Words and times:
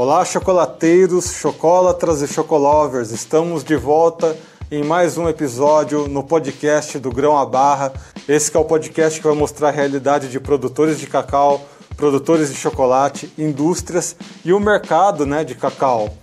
Olá, 0.00 0.24
chocolateiros, 0.24 1.32
chocolatras 1.32 2.22
e 2.22 2.28
chocolovers. 2.28 3.10
Estamos 3.10 3.64
de 3.64 3.74
volta 3.74 4.36
em 4.70 4.84
mais 4.84 5.18
um 5.18 5.28
episódio 5.28 6.06
no 6.06 6.22
podcast 6.22 7.00
do 7.00 7.10
Grão 7.10 7.36
a 7.36 7.44
Barra. 7.44 7.92
Esse 8.28 8.56
é 8.56 8.60
o 8.60 8.64
podcast 8.64 9.20
que 9.20 9.26
vai 9.26 9.34
mostrar 9.34 9.70
a 9.70 9.72
realidade 9.72 10.28
de 10.28 10.38
produtores 10.38 11.00
de 11.00 11.08
cacau, 11.08 11.66
produtores 11.96 12.48
de 12.48 12.54
chocolate, 12.54 13.32
indústrias 13.36 14.14
e 14.44 14.52
o 14.52 14.60
mercado 14.60 15.26
né, 15.26 15.42
de 15.42 15.56
cacau. 15.56 16.14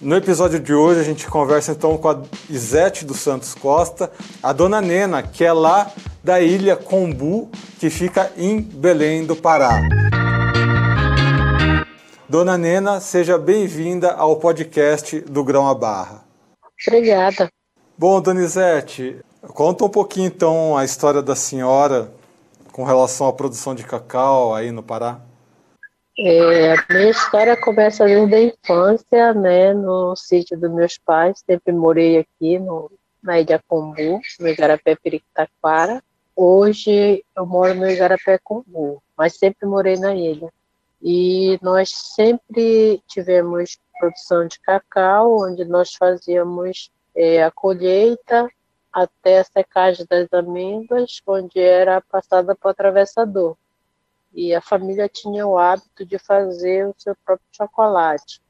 No 0.00 0.16
episódio 0.16 0.58
de 0.58 0.74
hoje 0.74 0.98
a 0.98 1.04
gente 1.04 1.24
conversa 1.28 1.70
então 1.70 1.96
com 1.98 2.08
a 2.08 2.18
Isete 2.48 3.04
dos 3.04 3.20
Santos 3.20 3.54
Costa, 3.54 4.10
a 4.42 4.52
dona 4.52 4.80
Nena, 4.80 5.22
que 5.22 5.44
é 5.44 5.52
lá 5.52 5.88
da 6.24 6.40
ilha 6.40 6.74
Combu, 6.74 7.48
que 7.78 7.90
fica 7.90 8.28
em 8.36 8.60
Belém 8.60 9.24
do 9.24 9.36
Pará. 9.36 9.80
Dona 12.30 12.56
Nena, 12.56 13.00
seja 13.00 13.36
bem-vinda 13.36 14.12
ao 14.12 14.36
podcast 14.36 15.18
do 15.22 15.42
Grão 15.42 15.66
a 15.66 15.74
Barra. 15.74 16.22
Obrigada. 16.86 17.50
Bom, 17.98 18.20
Donizete, 18.20 19.18
conta 19.48 19.84
um 19.84 19.88
pouquinho 19.88 20.28
então 20.28 20.78
a 20.78 20.84
história 20.84 21.20
da 21.22 21.34
senhora 21.34 22.08
com 22.70 22.84
relação 22.84 23.26
à 23.26 23.32
produção 23.32 23.74
de 23.74 23.82
cacau 23.82 24.54
aí 24.54 24.70
no 24.70 24.80
Pará. 24.80 25.20
É, 26.16 26.74
a 26.74 26.86
minha 26.88 27.10
história 27.10 27.56
começa 27.56 28.04
desde 28.04 28.32
a 28.36 28.42
infância, 28.42 29.34
né, 29.34 29.74
no 29.74 30.14
sítio 30.14 30.56
dos 30.56 30.70
meus 30.70 30.96
pais. 30.98 31.42
Sempre 31.44 31.72
morei 31.72 32.18
aqui 32.18 32.60
no, 32.60 32.92
na 33.20 33.40
Ilha 33.40 33.60
Combu, 33.66 34.20
no 34.38 34.48
Igarapé 34.48 34.94
Periquitaquara. 34.94 36.00
Hoje 36.36 37.24
eu 37.36 37.44
moro 37.44 37.74
no 37.74 37.90
Igarapé 37.90 38.38
Combu, 38.38 39.02
mas 39.18 39.36
sempre 39.36 39.66
morei 39.66 39.96
na 39.96 40.14
ilha. 40.14 40.48
E 41.02 41.58
nós 41.62 41.90
sempre 41.90 43.02
tivemos 43.06 43.78
produção 43.98 44.46
de 44.46 44.60
cacau, 44.60 45.42
onde 45.42 45.64
nós 45.64 45.94
fazíamos 45.94 46.90
é, 47.14 47.42
a 47.42 47.50
colheita 47.50 48.48
até 48.92 49.38
a 49.38 49.44
secagem 49.44 50.06
das 50.08 50.32
amêndoas, 50.32 51.20
onde 51.26 51.60
era 51.60 52.00
passada 52.00 52.54
para 52.54 52.68
o 52.68 52.70
atravessador. 52.70 53.56
E 54.32 54.54
a 54.54 54.60
família 54.60 55.08
tinha 55.08 55.46
o 55.46 55.58
hábito 55.58 56.04
de 56.04 56.18
fazer 56.18 56.86
o 56.86 56.94
seu 56.96 57.16
próprio 57.24 57.46
chocolate. 57.52 58.40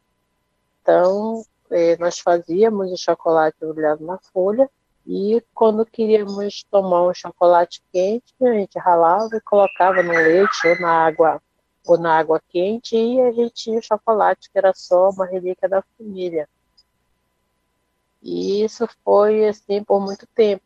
Então, 0.81 1.42
é, 1.70 1.97
nós 1.98 2.19
fazíamos 2.19 2.91
o 2.91 2.97
chocolate 2.97 3.57
embrulhado 3.62 4.05
na 4.05 4.19
folha 4.33 4.69
e 5.07 5.42
quando 5.55 5.87
queríamos 5.87 6.64
tomar 6.70 7.09
um 7.09 7.14
chocolate 7.14 7.83
quente, 7.92 8.35
a 8.42 8.53
gente 8.53 8.79
ralava 8.79 9.37
e 9.37 9.41
colocava 9.41 10.03
no 10.03 10.12
leite 10.12 10.69
ou 10.69 10.81
na 10.81 11.07
água 11.07 11.42
ou 11.86 11.98
na 11.98 12.19
água 12.19 12.41
quente 12.48 12.97
e 12.97 13.20
a 13.20 13.33
gente 13.33 13.55
tinha 13.55 13.78
o 13.78 13.83
chocolate, 13.83 14.50
que 14.50 14.59
era 14.59 14.73
só 14.75 15.11
uma 15.11 15.27
relíquia 15.27 15.69
da 15.69 15.83
família. 15.97 16.48
E 18.23 18.62
isso 18.62 18.86
foi 19.03 19.48
assim 19.48 19.83
por 19.83 20.01
muito 20.01 20.27
tempo. 20.27 20.62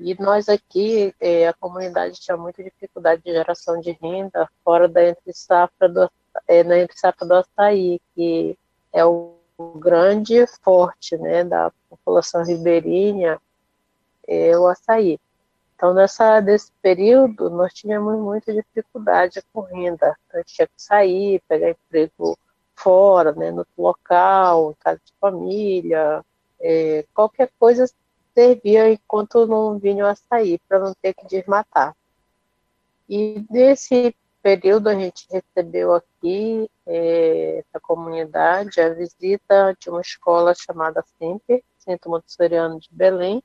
E 0.00 0.20
nós 0.20 0.48
aqui, 0.48 1.14
é, 1.20 1.46
a 1.46 1.52
comunidade 1.52 2.20
tinha 2.20 2.36
muita 2.36 2.64
dificuldade 2.64 3.22
de 3.22 3.30
geração 3.30 3.80
de 3.80 3.92
renda 3.92 4.48
fora 4.64 4.88
da 4.88 5.08
entre 5.08 5.32
safra 5.32 5.88
do, 5.88 6.10
é, 6.48 6.64
na 6.64 6.78
entre 6.78 6.98
safra 6.98 7.26
do 7.26 7.34
açaí, 7.34 8.00
que 8.14 8.58
é 8.92 9.04
o 9.04 9.36
grande 9.76 10.46
forte 10.62 11.16
né, 11.16 11.44
da 11.44 11.70
população 11.88 12.42
ribeirinha, 12.42 13.40
é 14.26 14.58
o 14.58 14.66
açaí. 14.66 15.20
Então, 15.84 15.92
nessa, 15.92 16.40
nesse 16.40 16.72
período, 16.80 17.50
nós 17.50 17.74
tínhamos 17.74 18.18
muita 18.18 18.54
dificuldade 18.54 19.42
com 19.52 19.60
renda. 19.60 20.16
Então, 20.26 20.36
a 20.36 20.38
gente 20.38 20.54
tinha 20.54 20.66
que 20.66 20.72
sair, 20.82 21.42
pegar 21.46 21.72
emprego 21.72 22.38
fora, 22.74 23.32
né, 23.32 23.50
no 23.50 23.66
local, 23.76 24.70
em 24.70 24.74
casa 24.82 24.98
de 25.04 25.12
família, 25.20 26.24
é, 26.58 27.04
qualquer 27.12 27.50
coisa 27.60 27.86
servia 28.34 28.92
enquanto 28.92 29.46
não 29.46 29.78
vinham 29.78 30.08
a 30.08 30.14
sair, 30.14 30.58
para 30.66 30.78
não 30.78 30.94
ter 30.94 31.12
que 31.12 31.26
desmatar. 31.26 31.94
E 33.06 33.44
nesse 33.50 34.16
período 34.42 34.88
a 34.88 34.94
gente 34.94 35.28
recebeu 35.30 35.92
aqui, 35.92 36.66
é, 36.86 37.62
na 37.74 37.78
comunidade, 37.78 38.80
a 38.80 38.88
visita 38.88 39.76
de 39.78 39.90
uma 39.90 40.00
escola 40.00 40.54
chamada 40.54 41.04
SEMPER, 41.18 41.62
Centro 41.78 42.10
Montessoriano 42.10 42.80
de 42.80 42.88
Belém, 42.90 43.42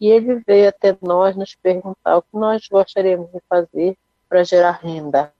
e 0.00 0.08
ele 0.08 0.36
veio 0.46 0.68
até 0.68 0.96
nós 1.02 1.34
nos 1.36 1.54
perguntar 1.54 2.18
o 2.18 2.22
que 2.22 2.36
nós 2.36 2.68
gostaríamos 2.68 3.30
de 3.32 3.40
fazer 3.48 3.96
para 4.28 4.44
gerar 4.44 4.72
renda 4.72 5.32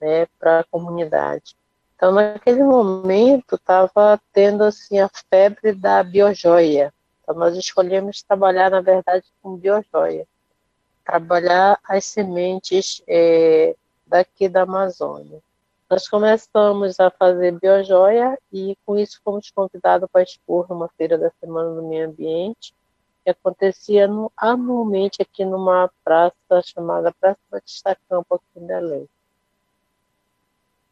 né, 0.00 0.26
para 0.38 0.60
a 0.60 0.64
comunidade. 0.64 1.56
Então, 1.96 2.12
naquele 2.12 2.62
momento, 2.62 3.54
estava 3.54 4.20
tendo 4.32 4.64
assim, 4.64 4.98
a 4.98 5.08
febre 5.30 5.72
da 5.72 6.02
biojoia. 6.02 6.92
Então, 7.22 7.34
nós 7.34 7.56
escolhemos 7.56 8.22
trabalhar, 8.22 8.70
na 8.70 8.80
verdade, 8.80 9.24
com 9.42 9.56
biojoia. 9.56 10.26
Trabalhar 11.04 11.78
as 11.84 12.04
sementes 12.04 13.02
é, 13.06 13.76
daqui 14.06 14.48
da 14.48 14.62
Amazônia. 14.62 15.40
Nós 15.88 16.08
começamos 16.08 16.98
a 16.98 17.10
fazer 17.10 17.58
biojoia 17.58 18.38
e, 18.52 18.76
com 18.84 18.98
isso, 18.98 19.20
fomos 19.22 19.50
convidados 19.50 20.08
para 20.10 20.22
expor 20.22 20.66
numa 20.68 20.88
feira 20.96 21.16
da 21.16 21.30
Semana 21.40 21.74
do 21.74 21.82
Meio 21.82 22.08
Ambiente 22.08 22.74
que 23.24 23.30
acontecia 23.30 24.06
no, 24.06 24.30
anualmente 24.36 25.22
aqui 25.22 25.44
numa 25.44 25.90
praça 26.04 26.62
chamada 26.62 27.12
Praça 27.12 27.40
Batista 27.50 27.96
Campo, 28.08 28.34
aqui 28.34 28.44
em 28.56 28.66
Belém. 28.66 29.08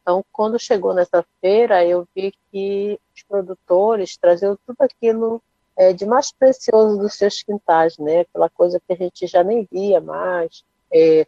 Então, 0.01 0.25
quando 0.33 0.59
chegou 0.59 0.95
nessa 0.95 1.25
feira, 1.41 1.85
eu 1.87 2.09
vi 2.15 2.35
que 2.51 2.99
os 3.15 3.23
produtores 3.23 4.17
traziam 4.17 4.59
tudo 4.67 4.79
aquilo 4.81 5.41
é, 5.77 5.93
de 5.93 6.05
mais 6.05 6.33
precioso 6.33 6.99
dos 6.99 7.15
seus 7.15 7.43
quintais, 7.43 7.97
né? 7.99 8.21
Aquela 8.21 8.51
coisa 8.51 8.81
que 8.81 8.93
a 8.93 8.97
gente 8.97 9.27
já 9.27 9.45
nem 9.45 9.69
via 9.71 10.01
mais, 10.01 10.65
é, 10.93 11.27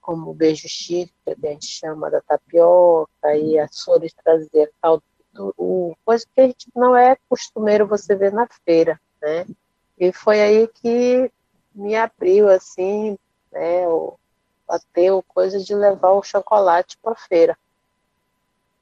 como 0.00 0.30
o 0.30 0.34
beijo 0.34 0.68
chique, 0.68 1.12
que 1.24 1.46
a 1.46 1.50
gente 1.50 1.66
chama 1.66 2.10
da 2.10 2.20
tapioca, 2.20 3.36
e 3.36 3.58
a 3.58 3.66
Sores 3.68 4.12
trazia 4.12 4.70
caldo 4.80 5.02
do 5.32 5.96
coisa 6.04 6.26
que 6.34 6.40
a 6.40 6.46
gente 6.46 6.68
não 6.76 6.94
é 6.94 7.16
costumeiro 7.28 7.86
você 7.86 8.14
ver 8.14 8.32
na 8.32 8.46
feira, 8.64 9.00
né? 9.20 9.46
E 10.02 10.12
foi 10.12 10.40
aí 10.40 10.66
que 10.66 11.30
me 11.72 11.94
abriu, 11.94 12.48
assim, 12.48 13.16
né, 13.52 13.86
o, 13.86 14.18
bateu 14.66 15.22
coisa 15.22 15.60
de 15.60 15.76
levar 15.76 16.10
o 16.10 16.24
chocolate 16.24 16.98
para 17.00 17.12
a 17.12 17.14
feira. 17.14 17.56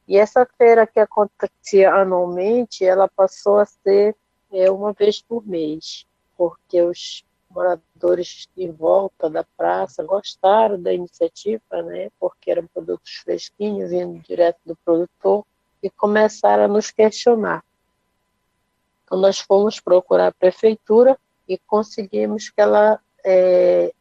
E 0.08 0.16
essa 0.16 0.48
feira 0.56 0.86
que 0.86 0.98
acontecia 0.98 1.92
anualmente, 1.92 2.86
ela 2.86 3.06
passou 3.06 3.58
a 3.58 3.66
ser 3.66 4.16
é, 4.50 4.70
uma 4.70 4.94
vez 4.94 5.20
por 5.20 5.46
mês, 5.46 6.06
porque 6.38 6.80
os 6.80 7.22
moradores 7.50 8.48
em 8.56 8.72
volta 8.72 9.28
da 9.28 9.44
praça 9.44 10.02
gostaram 10.02 10.80
da 10.80 10.90
iniciativa, 10.90 11.82
né, 11.82 12.08
porque 12.18 12.50
eram 12.50 12.66
produtos 12.66 13.16
fresquinhos, 13.16 13.90
vindo 13.90 14.18
direto 14.20 14.60
do 14.64 14.74
produtor, 14.74 15.44
e 15.82 15.90
começaram 15.90 16.64
a 16.64 16.68
nos 16.68 16.90
questionar. 16.90 17.62
Então, 19.10 19.18
nós 19.18 19.40
fomos 19.40 19.80
procurar 19.80 20.28
a 20.28 20.32
prefeitura 20.32 21.18
e 21.48 21.58
conseguimos 21.58 22.48
que 22.48 22.60
ela 22.60 23.00
é, 23.24 23.92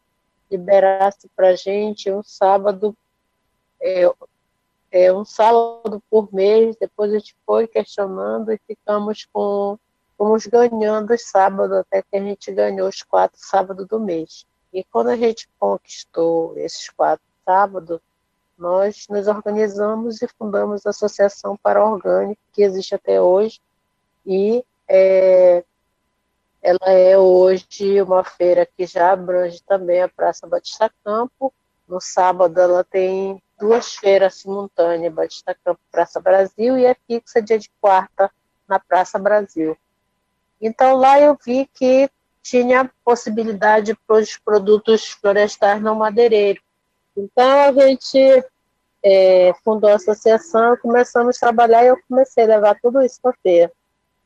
liberasse 0.48 1.28
para 1.34 1.48
a 1.48 1.56
gente 1.56 2.08
um 2.12 2.22
sábado, 2.22 2.96
é, 3.82 4.08
é, 4.92 5.12
um 5.12 5.24
sábado 5.24 6.00
por 6.08 6.32
mês. 6.32 6.76
Depois 6.80 7.12
a 7.12 7.18
gente 7.18 7.34
foi 7.44 7.66
questionando 7.66 8.52
e 8.52 8.60
ficamos 8.68 9.26
com, 9.32 9.76
fomos 10.16 10.46
ganhando 10.46 11.12
os 11.12 11.22
sábados 11.28 11.78
até 11.78 12.02
que 12.02 12.16
a 12.16 12.20
gente 12.20 12.52
ganhou 12.52 12.88
os 12.88 13.02
quatro 13.02 13.36
sábados 13.40 13.88
do 13.88 13.98
mês. 13.98 14.46
E 14.72 14.84
quando 14.84 15.08
a 15.08 15.16
gente 15.16 15.48
conquistou 15.58 16.56
esses 16.56 16.88
quatro 16.88 17.26
sábados, 17.44 17.98
nós 18.56 19.06
nos 19.10 19.26
organizamos 19.26 20.22
e 20.22 20.28
fundamos 20.38 20.86
a 20.86 20.90
Associação 20.90 21.56
para 21.56 21.84
Orgânico, 21.84 22.40
que 22.52 22.62
existe 22.62 22.94
até 22.94 23.20
hoje, 23.20 23.60
e 24.24 24.64
é, 24.90 25.64
ela 26.60 26.90
é 26.90 27.16
hoje 27.16 28.02
uma 28.02 28.24
feira 28.24 28.66
que 28.66 28.84
já 28.84 29.12
abrange 29.12 29.62
também 29.62 30.02
a 30.02 30.08
Praça 30.08 30.48
Batista 30.48 30.90
Campo. 31.04 31.54
No 31.88 32.00
sábado 32.00 32.60
ela 32.60 32.82
tem 32.82 33.40
duas 33.58 33.94
feiras 33.94 34.34
simultâneas, 34.34 35.14
Batista 35.14 35.56
Campo 35.64 35.80
Praça 35.92 36.20
Brasil, 36.20 36.76
e 36.76 36.86
é 36.86 36.96
fixa 37.06 37.40
dia 37.40 37.58
de 37.58 37.70
quarta 37.80 38.30
na 38.68 38.80
Praça 38.80 39.16
Brasil. 39.16 39.76
Então 40.60 40.96
lá 40.96 41.20
eu 41.20 41.38
vi 41.46 41.70
que 41.72 42.10
tinha 42.42 42.90
possibilidade 43.04 43.96
para 44.06 44.16
os 44.16 44.36
produtos 44.36 45.10
florestais 45.10 45.80
não 45.80 45.94
madeireiros. 45.94 46.62
Então 47.16 47.60
a 47.60 47.72
gente 47.72 48.44
é, 49.04 49.52
fundou 49.64 49.90
a 49.90 49.94
associação, 49.94 50.76
começamos 50.78 51.36
a 51.36 51.40
trabalhar 51.40 51.84
e 51.84 51.88
eu 51.88 51.98
comecei 52.08 52.44
a 52.44 52.48
levar 52.48 52.78
tudo 52.80 53.00
isso 53.02 53.20
para 53.22 53.30
a 53.30 53.40
feira. 53.42 53.72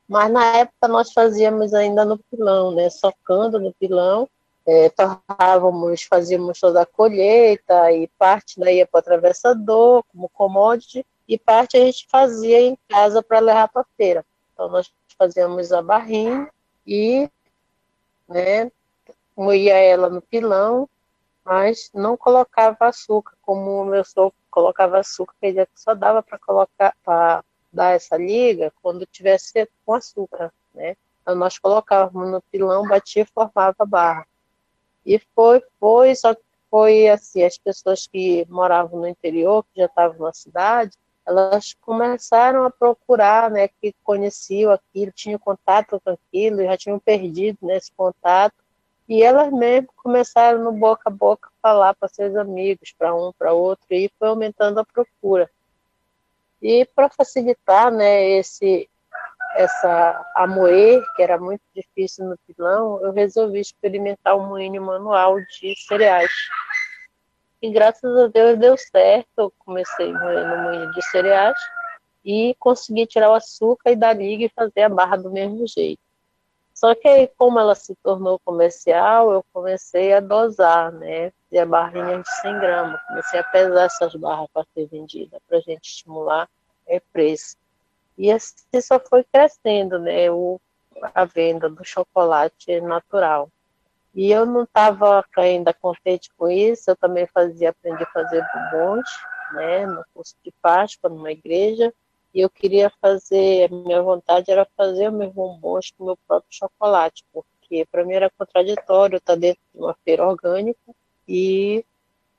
Mas 0.09 0.31
na 0.31 0.45
época 0.59 0.89
nós 0.89 1.13
fazíamos 1.13 1.73
ainda 1.73 2.05
no 2.05 2.19
pilão, 2.19 2.73
né? 2.73 2.91
Socando 2.91 3.59
no 3.59 3.73
pilão, 3.73 4.29
é, 4.67 4.91
torrávamos, 4.91 6.03
fazíamos 6.03 6.59
toda 6.59 6.83
a 6.83 6.87
colheita 6.87 7.93
e 7.93 8.09
parte 8.19 8.59
daí 8.59 8.79
ia 8.79 8.87
para 8.87 8.99
o 8.99 9.01
atravessador 9.01 10.05
como 10.09 10.29
commodity 10.31 11.07
e 11.29 11.39
parte 11.39 11.77
a 11.77 11.81
gente 11.81 12.07
fazia 12.11 12.61
em 12.61 12.79
casa 12.89 13.23
para 13.23 13.41
levar 13.41 13.69
para 13.69 13.87
feira. 13.97 14.25
Então 14.53 14.69
nós 14.69 14.91
fazíamos 15.19 15.73
a 15.73 15.83
barrinha 15.83 16.51
e 16.87 17.29
né, 18.29 18.71
moía 19.37 19.77
ela 19.77 20.09
no 20.09 20.21
pilão, 20.21 20.89
mas 21.45 21.91
não 21.95 22.17
colocava 22.17 22.87
açúcar, 22.87 23.37
como 23.43 23.83
o 23.83 23.85
meu 23.85 24.05
sogro 24.05 24.35
colocava 24.51 24.99
açúcar, 24.99 25.35
que 25.41 25.67
só 25.75 25.95
dava 25.95 26.23
para 26.23 26.39
colocar 26.39 26.95
para 27.05 27.45
dar 27.75 27.95
essa 27.95 28.17
liga 28.17 28.73
quando 28.83 29.07
tivesse 29.07 29.69
com 29.85 29.95
açúcar, 29.95 30.53
né? 30.75 30.97
Então 31.23 31.35
nós 31.35 31.59
colocávamos 31.59 32.31
no 32.31 32.41
pilão, 32.43 32.87
batia 32.87 33.23
e 33.23 33.27
formava 33.27 33.75
a 33.79 33.87
barra. 33.87 34.27
E 35.05 35.19
foi, 35.35 35.63
foi, 35.81 36.15
só 36.15 36.35
foi 36.71 37.09
assim, 37.09 37.43
as 37.43 37.57
pessoas 37.57 38.07
que 38.07 38.47
moravam 38.49 39.01
no 39.01 39.09
interior, 39.09 39.65
que 39.65 39.81
já 39.81 39.87
estavam 39.87 40.27
na 40.27 40.33
cidade, 40.33 40.97
elas 41.27 41.75
começaram 41.81 42.65
a 42.65 42.71
procurar, 42.71 43.51
né, 43.51 43.69
que 43.69 43.95
conheciam 44.03 44.73
aquilo, 44.73 45.13
tinham 45.13 45.39
contato 45.39 46.01
com 46.05 46.11
aquilo, 46.11 46.63
já 46.63 46.77
tinham 46.77 46.99
perdido 46.99 47.59
né, 47.63 47.79
contato, 47.97 48.55
e 49.09 49.23
elas 49.23 49.53
mesmo 49.53 49.89
começaram 49.97 50.63
no 50.63 50.73
boca 50.73 51.03
a 51.07 51.11
boca 51.11 51.51
falar 51.63 51.95
para 51.95 52.09
seus 52.09 52.35
amigos, 52.37 52.93
para 52.97 53.15
um, 53.15 53.33
para 53.33 53.53
outro, 53.53 53.87
e 53.91 54.11
foi 54.19 54.29
aumentando 54.29 54.81
a 54.81 54.85
procura. 54.85 55.51
E 56.65 56.87
para 56.97 57.11
facilitar, 57.11 57.93
né, 57.93 58.27
esse 58.39 58.89
essa 59.55 60.33
a 60.35 60.47
moer, 60.47 61.01
que 61.15 61.23
era 61.23 61.39
muito 61.39 61.61
difícil 61.77 62.25
no 62.25 62.39
pilão, 62.39 63.01
eu 63.03 63.13
resolvi 63.13 63.61
experimentar 63.61 64.35
um 64.35 64.49
moinho 64.49 64.83
manual 64.83 65.39
de 65.41 65.75
cereais. 65.87 66.33
E 67.63 67.71
graças 67.71 68.17
a 68.17 68.29
Deus 68.29 68.59
deu 68.59 68.77
certo. 68.79 69.29
Eu 69.37 69.53
comecei 69.59 70.11
moendo 70.11 70.63
moinho 70.63 70.91
de 70.91 71.03
cereais 71.03 71.57
e 72.25 72.57
consegui 72.59 73.07
tirar 73.07 73.31
o 73.31 73.35
açúcar 73.35 73.93
e 73.93 73.97
dar 73.97 74.15
liga 74.15 74.47
e 74.47 74.53
fazer 74.57 74.83
a 74.83 74.89
barra 74.89 75.19
do 75.19 75.31
mesmo 75.31 75.67
jeito. 75.69 76.03
Só 76.75 76.95
que 76.95 77.07
aí, 77.07 77.29
como 77.39 77.59
ela 77.59 77.75
se 77.75 77.95
tornou 78.03 78.39
comercial, 78.41 79.33
eu 79.33 79.45
comecei 79.53 80.13
a 80.13 80.21
dosar, 80.21 80.93
né? 80.93 81.33
E 81.51 81.59
a 81.59 81.65
barrinha 81.65 82.21
de 82.21 82.29
100 82.41 82.59
gramas. 82.59 83.01
Comecei 83.07 83.39
a 83.39 83.45
pesar 83.45 83.85
essas 83.85 84.15
barras 84.17 84.49
para 84.53 84.67
ser 84.75 84.87
vendida, 84.87 85.41
para 85.49 85.59
a 85.59 85.61
gente 85.61 85.89
estimular 85.89 86.49
o 86.87 87.01
preço. 87.13 87.57
E 88.19 88.31
assim 88.31 88.81
só 88.83 88.99
foi 88.99 89.23
crescendo, 89.25 90.01
né? 90.01 90.31
O, 90.31 90.61
a 91.15 91.25
venda 91.25 91.69
do 91.69 91.85
chocolate 91.85 92.81
natural. 92.81 93.49
E 94.15 94.31
eu 94.31 94.45
não 94.45 94.63
estava 94.63 95.25
ainda 95.37 95.73
contente 95.75 96.31
com 96.37 96.49
isso, 96.49 96.91
eu 96.91 96.97
também 96.97 97.27
fazia, 97.27 97.71
aprendi 97.71 98.03
a 98.03 98.13
fazer 98.13 98.45
bombons, 98.55 99.09
né, 99.53 99.87
no 99.87 100.05
curso 100.15 100.37
de 100.45 100.53
Páscoa, 100.63 101.11
numa 101.11 101.33
igreja, 101.33 101.93
e 102.35 102.41
eu 102.41 102.51
queria 102.51 102.91
fazer, 103.01 103.71
a 103.71 103.75
minha 103.75 104.03
vontade 104.03 104.51
era 104.51 104.67
fazer 104.77 105.11
meus 105.11 105.33
bombons 105.33 105.93
com 105.93 106.05
meu 106.05 106.19
próprio 106.27 106.51
chocolate, 106.51 107.25
porque 107.33 107.87
para 107.91 108.05
mim 108.05 108.15
era 108.15 108.31
contraditório 108.37 109.19
estar 109.19 109.37
dentro 109.37 109.63
de 109.73 109.81
uma 109.81 109.95
feira 110.05 110.27
orgânica 110.27 110.93
e 111.29 111.87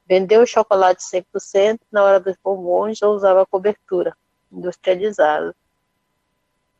vender 0.05 0.37
o 0.37 0.45
chocolate 0.45 1.01
100%, 1.01 1.79
na 1.89 2.03
hora 2.03 2.19
dos 2.19 2.35
bombons 2.43 3.01
eu 3.01 3.11
usava 3.11 3.45
cobertura 3.45 4.15
industrializada. 4.51 5.55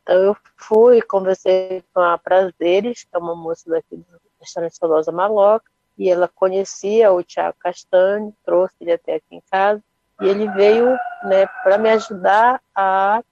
Então 0.04 0.16
eu 0.18 0.38
fui, 0.58 1.02
conversei 1.02 1.84
com 1.94 2.02
a 2.02 2.18
Prazeres, 2.18 3.06
que 3.06 3.16
é 3.16 3.18
uma 3.18 3.34
moça 3.34 3.70
daqui 3.70 3.96
do 3.96 4.06
restaurante 4.40 4.76
Solosa 4.76 5.12
Maloca, 5.12 5.72
e 5.98 6.10
ela 6.10 6.28
conhecia 6.28 7.14
o 7.14 7.24
Tiago 7.24 7.58
Castanho, 7.58 8.36
trouxe 8.44 8.76
ele 8.82 8.92
até 8.92 9.16
aqui 9.16 9.36
em 9.36 9.42
casa, 9.50 9.82
e 10.22 10.28
ele 10.28 10.50
veio 10.52 10.98
né, 11.24 11.46
para 11.64 11.78
me 11.78 11.90
ajudar 11.90 12.62
a 12.74 13.24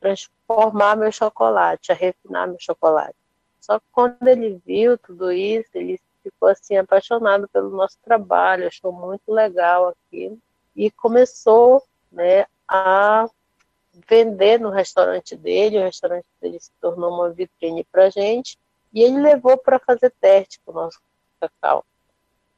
transformar 0.00 0.96
meu 0.96 1.12
chocolate, 1.12 1.92
a 1.92 1.94
refinar 1.94 2.48
meu 2.48 2.58
chocolate. 2.58 3.14
Só 3.60 3.78
que 3.78 3.84
quando 3.92 4.26
ele 4.26 4.60
viu 4.66 4.98
tudo 4.98 5.30
isso, 5.30 5.70
ele 5.74 6.00
ficou 6.22 6.48
assim 6.48 6.76
apaixonado 6.76 7.48
pelo 7.48 7.70
nosso 7.70 7.98
trabalho, 8.02 8.66
achou 8.66 8.92
muito 8.92 9.32
legal 9.32 9.88
aquilo 9.88 10.38
e 10.74 10.90
começou 10.90 11.82
né, 12.10 12.46
a 12.66 13.28
vender 14.08 14.58
no 14.58 14.70
restaurante 14.70 15.36
dele. 15.36 15.78
O 15.78 15.84
restaurante 15.84 16.26
dele 16.40 16.58
se 16.58 16.72
tornou 16.80 17.12
uma 17.12 17.30
vitrine 17.30 17.84
para 17.84 18.10
gente 18.10 18.58
e 18.92 19.02
ele 19.02 19.20
levou 19.20 19.56
para 19.56 19.78
fazer 19.78 20.12
teste 20.20 20.60
com 20.64 20.72
o 20.72 20.74
nosso 20.74 21.00
cacau. 21.40 21.84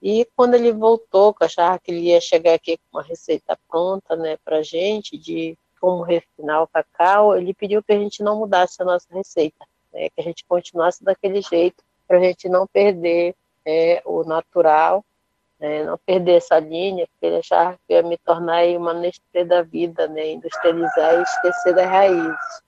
E 0.05 0.29
quando 0.37 0.53
ele 0.53 0.71
voltou, 0.71 1.33
que 1.33 1.45
achava 1.45 1.79
que 1.79 1.91
ele 1.91 2.11
ia 2.11 2.21
chegar 2.21 2.53
aqui 2.53 2.77
com 2.77 2.99
uma 2.99 3.03
receita 3.03 3.59
pronta, 3.67 4.15
né, 4.15 4.37
para 4.45 4.62
gente 4.62 5.17
de 5.17 5.56
como 5.81 6.03
refinar 6.03 6.62
o 6.62 6.67
cacau, 6.67 7.35
ele 7.35 7.55
pediu 7.55 7.83
que 7.83 7.91
a 7.91 7.99
gente 7.99 8.23
não 8.23 8.39
mudasse 8.39 8.83
a 8.83 8.85
nossa 8.85 9.06
receita, 9.11 9.65
né, 9.91 10.11
que 10.11 10.21
a 10.21 10.23
gente 10.23 10.45
continuasse 10.45 11.03
daquele 11.03 11.41
jeito, 11.41 11.83
para 12.06 12.19
a 12.19 12.21
gente 12.21 12.51
não 12.51 12.67
perder 12.67 13.35
é, 13.65 14.03
o 14.05 14.23
natural, 14.25 15.03
né, 15.59 15.83
não 15.85 15.97
perder 15.97 16.35
essa 16.35 16.59
linha, 16.59 17.07
porque 17.07 17.25
ele 17.25 17.37
achava 17.37 17.79
que 17.89 17.95
ia 17.95 18.03
me 18.03 18.19
tornar 18.19 18.62
uma 18.77 18.93
Nestlé 18.93 19.43
da 19.43 19.62
vida, 19.62 20.07
né, 20.07 20.33
industrializar 20.33 21.19
e 21.19 21.23
esquecer 21.23 21.75
das 21.75 21.89
raízes. 21.89 22.62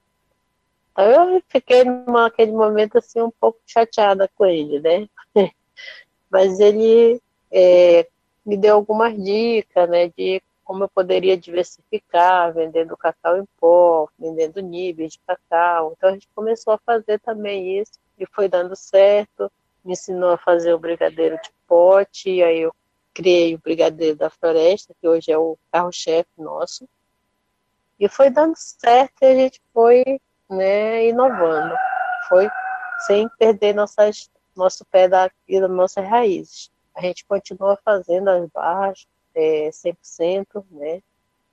Então 0.91 1.35
eu 1.35 1.43
fiquei 1.50 1.85
naquele 1.85 2.53
momento 2.53 2.97
assim 2.97 3.21
um 3.21 3.31
pouco 3.31 3.61
chateada 3.67 4.27
com 4.35 4.47
ele, 4.47 4.81
né? 4.81 5.06
Mas 6.31 6.59
ele 6.59 7.21
é, 7.58 8.06
me 8.44 8.55
deu 8.55 8.75
algumas 8.75 9.17
dicas, 9.17 9.88
né, 9.88 10.08
de 10.08 10.43
como 10.62 10.85
eu 10.85 10.88
poderia 10.88 11.38
diversificar, 11.38 12.53
vendendo 12.53 12.97
cacau 12.97 13.38
em 13.38 13.47
pó, 13.58 14.08
vendendo 14.19 14.61
níveis 14.61 15.12
de 15.12 15.20
cacau. 15.20 15.94
Então 15.97 16.11
a 16.11 16.12
gente 16.12 16.29
começou 16.35 16.75
a 16.75 16.79
fazer 16.79 17.19
também 17.20 17.81
isso 17.81 17.93
e 18.19 18.26
foi 18.26 18.47
dando 18.47 18.76
certo. 18.76 19.50
Me 19.82 19.93
ensinou 19.93 20.32
a 20.32 20.37
fazer 20.37 20.75
o 20.75 20.79
brigadeiro 20.79 21.37
de 21.37 21.50
pote, 21.67 22.29
e 22.29 22.43
aí 22.43 22.58
eu 22.58 22.75
criei 23.14 23.55
o 23.55 23.58
brigadeiro 23.58 24.17
da 24.17 24.29
floresta, 24.29 24.94
que 25.00 25.08
hoje 25.08 25.31
é 25.31 25.38
o 25.38 25.56
carro-chefe 25.73 26.29
nosso. 26.37 26.87
E 27.99 28.08
foi 28.08 28.29
dando 28.29 28.55
certo 28.56 29.23
e 29.23 29.26
a 29.26 29.35
gente 29.35 29.62
foi 29.73 30.05
né, 30.50 31.06
inovando. 31.06 31.75
Foi 32.29 32.49
sem 33.06 33.29
perder 33.38 33.75
nossas, 33.75 34.29
nosso 34.55 34.85
pé 34.87 35.08
da, 35.08 35.31
nossas 35.70 36.05
raízes. 36.06 36.70
A 36.96 37.03
gente 37.03 37.26
continua 37.26 37.79
fazendo 37.84 38.29
as 38.29 38.48
barras 38.48 39.06
é, 39.34 39.69
100% 39.69 40.65
né, 40.70 41.03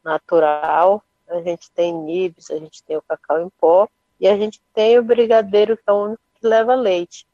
natural. 0.03 1.03
A 1.27 1.41
gente 1.41 1.69
tem 1.71 1.93
nibs, 1.93 2.49
a 2.49 2.57
gente 2.57 2.81
tem 2.83 2.95
o 2.95 3.01
cacau 3.01 3.41
em 3.41 3.49
pó 3.59 3.87
e 4.19 4.27
a 4.27 4.37
gente 4.37 4.61
tem 4.73 4.97
o 4.97 5.03
brigadeiro, 5.03 5.75
que 5.75 5.83
é 5.85 5.91
o 5.91 6.05
único 6.05 6.23
que 6.39 6.47
leva 6.47 6.73
leite. 6.73 7.27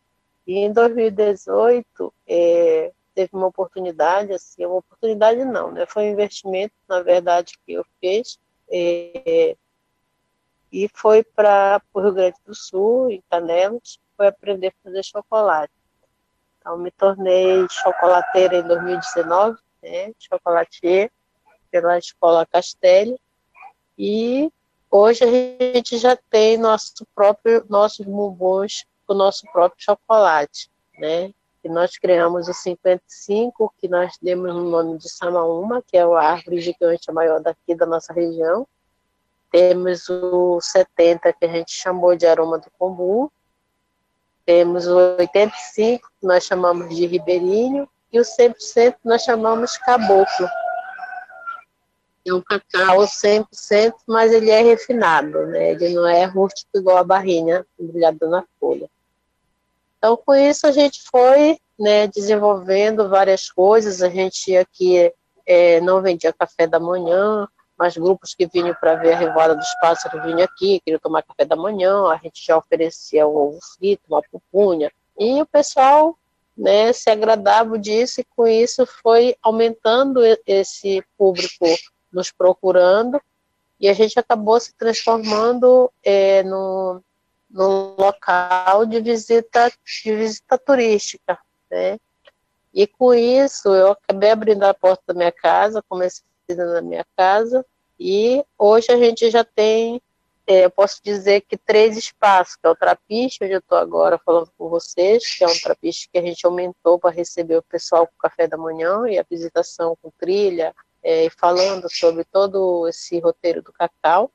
E 0.47 0.57
em 0.57 0.73
2018, 0.73 2.13
é, 2.27 2.91
teve 3.13 3.29
uma 3.33 3.47
oportunidade, 3.47 4.33
assim, 4.33 4.65
uma 4.65 4.77
oportunidade 4.77 5.45
não, 5.45 5.71
né? 5.71 5.85
Foi 5.85 6.05
um 6.05 6.11
investimento, 6.11 6.73
na 6.87 7.01
verdade, 7.03 7.53
que 7.63 7.73
eu 7.73 7.85
fiz. 7.99 8.39
É, 8.71 9.55
e 10.71 10.89
foi 10.93 11.23
para 11.23 11.81
o 11.93 11.99
Rio 11.99 12.13
Grande 12.13 12.37
do 12.45 12.55
Sul, 12.55 13.11
em 13.11 13.21
Canelos, 13.29 13.99
foi 14.17 14.27
aprender 14.27 14.67
a 14.67 14.83
fazer 14.83 15.03
chocolate. 15.03 15.73
Então, 16.59 16.77
me 16.77 16.91
tornei 16.91 17.67
chocolateira 17.69 18.57
em 18.57 18.63
2019, 18.63 19.57
né, 19.81 20.11
chocolatier, 20.19 21.11
pela 21.71 21.97
Escola 21.97 22.45
Castelli, 22.45 23.19
e 23.97 24.51
hoje 24.89 25.23
a 25.23 25.27
gente 25.27 25.97
já 25.97 26.17
tem 26.29 26.57
nosso 26.57 27.05
próprio, 27.13 27.63
nossos 27.69 28.05
bombons 28.05 28.85
com 29.05 29.13
o 29.13 29.17
nosso 29.17 29.45
próprio 29.51 29.83
chocolate, 29.83 30.69
né, 30.97 31.31
que 31.61 31.69
nós 31.69 31.97
criamos 31.97 32.47
o 32.47 32.53
55, 32.53 33.73
que 33.77 33.87
nós 33.87 34.17
demos 34.21 34.55
o 34.55 34.63
nome 34.63 34.97
de 34.97 35.09
Samaúma, 35.09 35.83
que 35.85 35.97
é 35.97 36.01
a 36.01 36.19
árvore 36.19 36.59
gigante 36.59 37.11
maior 37.11 37.39
daqui 37.39 37.75
da 37.75 37.85
nossa 37.85 38.13
região, 38.13 38.67
temos 39.51 40.07
o 40.09 40.59
70, 40.61 41.33
que 41.33 41.45
a 41.45 41.47
gente 41.47 41.71
chamou 41.71 42.15
de 42.15 42.25
aroma 42.27 42.59
do 42.59 42.69
combu. 42.77 43.31
Temos 44.49 44.87
o 44.87 44.95
85, 45.19 46.09
que 46.19 46.25
nós 46.25 46.43
chamamos 46.43 46.95
de 46.95 47.05
ribeirinho. 47.05 47.87
E 48.11 48.19
o 48.19 48.23
100% 48.23 48.95
nós 49.05 49.21
chamamos 49.21 49.77
caboclo. 49.77 50.49
É 52.25 52.33
um 52.33 52.41
cacau 52.41 53.01
100%, 53.01 53.93
mas 54.07 54.33
ele 54.33 54.49
é 54.49 54.63
refinado, 54.63 55.45
né? 55.45 55.73
Ele 55.73 55.93
não 55.93 56.07
é 56.07 56.25
rústico 56.25 56.79
igual 56.79 56.97
a 56.97 57.03
barrinha 57.03 57.63
embrulhada 57.79 58.27
na 58.27 58.43
folha. 58.59 58.89
Então, 59.99 60.17
com 60.17 60.33
isso, 60.33 60.65
a 60.65 60.71
gente 60.71 60.99
foi 61.11 61.59
né, 61.77 62.07
desenvolvendo 62.07 63.07
várias 63.07 63.51
coisas. 63.51 64.01
A 64.01 64.09
gente 64.09 64.57
aqui 64.57 65.13
é, 65.45 65.79
não 65.81 66.01
vendia 66.01 66.33
café 66.33 66.65
da 66.65 66.79
manhã, 66.79 67.47
mas 67.79 67.95
grupos 67.95 68.35
que 68.35 68.45
vinham 68.45 68.75
para 68.75 68.95
ver 68.95 69.13
a 69.13 69.17
revoada 69.17 69.55
dos 69.55 69.73
pássaros 69.79 70.21
vinham 70.23 70.43
aqui, 70.43 70.81
queriam 70.81 70.99
tomar 70.99 71.23
café 71.23 71.45
da 71.45 71.55
manhã, 71.55 72.07
a 72.07 72.17
gente 72.17 72.45
já 72.45 72.57
oferecia 72.57 73.25
um 73.25 73.33
ovo 73.33 73.59
frito, 73.77 74.03
uma 74.09 74.21
pupunha, 74.21 74.91
e 75.17 75.41
o 75.41 75.45
pessoal 75.45 76.17
né, 76.57 76.91
se 76.91 77.09
agradava 77.09 77.79
disso, 77.79 78.19
e 78.19 78.25
com 78.35 78.45
isso 78.45 78.85
foi 78.85 79.33
aumentando 79.41 80.19
esse 80.45 81.01
público 81.17 81.65
nos 82.11 82.31
procurando 82.31 83.21
e 83.79 83.87
a 83.87 83.93
gente 83.93 84.19
acabou 84.19 84.59
se 84.59 84.73
transformando 84.73 85.89
é, 86.03 86.43
no 86.43 87.01
local 87.97 88.85
de 88.85 88.99
visita, 88.99 89.71
de 90.03 90.15
visita 90.15 90.57
turística, 90.57 91.39
né? 91.71 91.97
E 92.73 92.85
com 92.85 93.13
isso 93.13 93.69
eu 93.69 93.91
acabei 93.91 94.31
abrindo 94.31 94.63
a 94.63 94.73
porta 94.73 95.01
da 95.07 95.13
minha 95.13 95.31
casa, 95.31 95.83
comecei 95.87 96.23
na 96.55 96.81
minha 96.81 97.05
casa 97.15 97.65
e 97.99 98.43
hoje 98.57 98.91
a 98.91 98.97
gente 98.97 99.29
já 99.29 99.43
tem, 99.43 100.01
é, 100.47 100.65
eu 100.65 100.71
posso 100.71 101.01
dizer 101.03 101.41
que 101.41 101.57
três 101.57 101.97
espaços, 101.97 102.55
que 102.55 102.65
é 102.65 102.69
o 102.69 102.75
trapiche, 102.75 103.39
onde 103.43 103.53
eu 103.53 103.59
estou 103.59 103.77
agora 103.77 104.17
falando 104.17 104.49
com 104.57 104.69
vocês, 104.69 105.37
que 105.37 105.43
é 105.43 105.47
um 105.47 105.59
trapiche 105.61 106.07
que 106.09 106.17
a 106.17 106.21
gente 106.21 106.45
aumentou 106.45 106.97
para 106.97 107.11
receber 107.11 107.57
o 107.57 107.63
pessoal 107.63 108.07
com 108.07 108.13
café 108.17 108.47
da 108.47 108.55
manhã 108.55 109.03
e 109.09 109.19
a 109.19 109.25
visitação 109.29 109.97
com 110.01 110.09
trilha, 110.17 110.73
é, 111.03 111.29
falando 111.31 111.89
sobre 111.89 112.23
todo 112.23 112.87
esse 112.87 113.19
roteiro 113.19 113.61
do 113.61 113.73
cacau. 113.73 114.31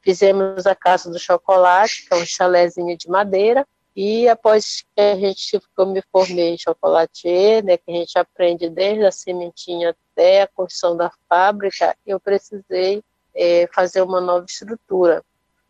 Fizemos 0.00 0.66
a 0.66 0.74
Casa 0.76 1.10
do 1.10 1.18
Chocolate, 1.18 2.06
que 2.06 2.14
é 2.14 2.16
um 2.18 2.26
chalézinho 2.26 2.96
de 2.96 3.08
madeira, 3.08 3.66
e 3.96 4.28
após 4.28 4.82
que 4.94 5.00
a 5.00 5.14
gente, 5.14 5.60
eu 5.78 5.86
me 5.86 6.02
formei 6.10 6.54
em 6.54 6.58
chocolatier, 6.58 7.64
né, 7.64 7.76
que 7.76 7.90
a 7.90 7.94
gente 7.94 8.18
aprende 8.18 8.68
desde 8.68 9.04
a 9.04 9.12
sementinha 9.12 9.94
até 10.12 10.42
a 10.42 10.48
construção 10.48 10.96
da 10.96 11.12
fábrica, 11.28 11.96
eu 12.04 12.18
precisei 12.18 13.02
é, 13.34 13.68
fazer 13.72 14.02
uma 14.02 14.20
nova 14.20 14.44
estrutura. 14.48 15.22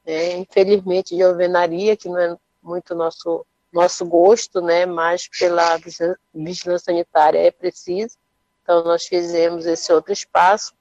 Né? 0.07 0.37
Infelizmente, 0.39 1.15
de 1.15 1.23
alvenaria, 1.23 1.97
que 1.97 2.09
não 2.09 2.19
é 2.19 2.37
muito 2.63 2.95
nosso 2.95 3.45
nosso 3.75 4.07
gosto, 4.07 4.61
né, 4.61 4.87
mas 4.87 5.29
pela 5.29 5.77
vigilância 6.33 6.93
sanitária 6.93 7.41
é 7.41 7.51
preciso. 7.51 8.17
Então, 8.63 8.85
nós 8.85 9.05
fizemos 9.05 9.67
esse 9.67 9.93
outro 9.93 10.13
espaço, 10.13 10.73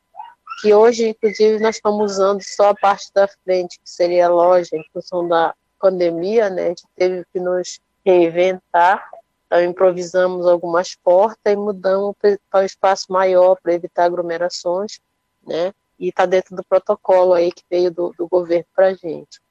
que 0.61 0.71
hoje, 0.71 1.09
inclusive, 1.09 1.59
nós 1.59 1.77
estamos 1.77 2.11
usando 2.11 2.43
só 2.43 2.69
a 2.69 2.75
parte 2.75 3.11
da 3.11 3.27
frente, 3.27 3.79
que 3.79 3.89
seria 3.89 4.27
a 4.27 4.29
loja, 4.29 4.69
em 4.73 4.85
função 4.93 5.27
da 5.27 5.55
pandemia, 5.83 6.49
né, 6.49 6.63
a 6.63 6.67
gente 6.69 6.85
teve 6.95 7.25
que 7.33 7.41
nos 7.41 7.81
reinventar, 8.05 9.05
então 9.45 9.61
improvisamos 9.61 10.47
algumas 10.47 10.95
portas 10.95 11.51
e 11.51 11.57
mudamos 11.57 12.15
para 12.49 12.61
um 12.61 12.65
espaço 12.65 13.11
maior 13.11 13.57
para 13.61 13.73
evitar 13.73 14.05
aglomerações, 14.05 15.01
né, 15.45 15.73
e 15.99 16.07
está 16.07 16.25
dentro 16.25 16.55
do 16.55 16.63
protocolo 16.63 17.33
aí 17.33 17.51
que 17.51 17.63
veio 17.69 17.91
do, 17.91 18.15
do 18.17 18.29
governo 18.29 18.65
para 18.73 18.87
a 18.87 18.93
gente. 18.93 19.41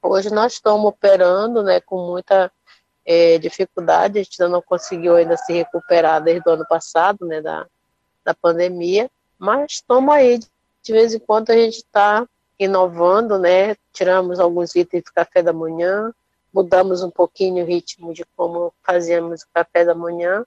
Hoje 0.00 0.30
nós 0.30 0.52
estamos 0.52 0.86
operando, 0.86 1.60
né, 1.64 1.80
com 1.80 2.06
muita 2.06 2.50
é, 3.04 3.36
dificuldade, 3.38 4.20
a 4.20 4.22
gente 4.22 4.40
ainda 4.40 4.52
não 4.52 4.62
conseguiu 4.62 5.16
ainda 5.16 5.36
se 5.36 5.52
recuperar 5.52 6.22
desde 6.22 6.48
o 6.48 6.52
ano 6.52 6.66
passado, 6.68 7.26
né, 7.26 7.40
da, 7.40 7.66
da 8.24 8.32
pandemia, 8.32 9.10
mas 9.36 9.72
estamos 9.72 10.14
aí, 10.14 10.38
de 10.38 10.92
vez 10.92 11.12
em 11.12 11.18
quando 11.18 11.50
a 11.50 11.56
gente 11.56 11.78
está 11.78 12.28
inovando, 12.58 13.38
né? 13.38 13.74
Tiramos 13.92 14.38
alguns 14.38 14.74
itens 14.74 15.04
do 15.04 15.12
café 15.12 15.42
da 15.42 15.52
manhã, 15.52 16.12
mudamos 16.52 17.02
um 17.02 17.10
pouquinho 17.10 17.64
o 17.64 17.66
ritmo 17.66 18.12
de 18.12 18.24
como 18.36 18.72
fazíamos 18.82 19.42
o 19.42 19.48
café 19.52 19.84
da 19.84 19.94
manhã, 19.94 20.44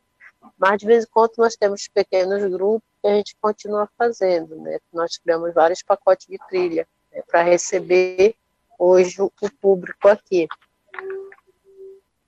mas 0.57 0.79
de 0.79 0.85
vez 0.85 1.03
em 1.03 1.07
quando 1.11 1.33
nós 1.37 1.55
temos 1.55 1.87
pequenos 1.87 2.43
grupos 2.51 2.87
que 3.01 3.07
a 3.07 3.15
gente 3.15 3.35
continua 3.41 3.89
fazendo, 3.97 4.55
né? 4.55 4.79
Nós 4.93 5.17
criamos 5.17 5.53
vários 5.53 5.81
pacotes 5.81 6.27
de 6.27 6.37
trilha 6.47 6.87
né, 7.11 7.21
para 7.27 7.43
receber 7.43 8.35
hoje 8.77 9.21
o 9.21 9.31
público 9.61 10.07
aqui. 10.07 10.47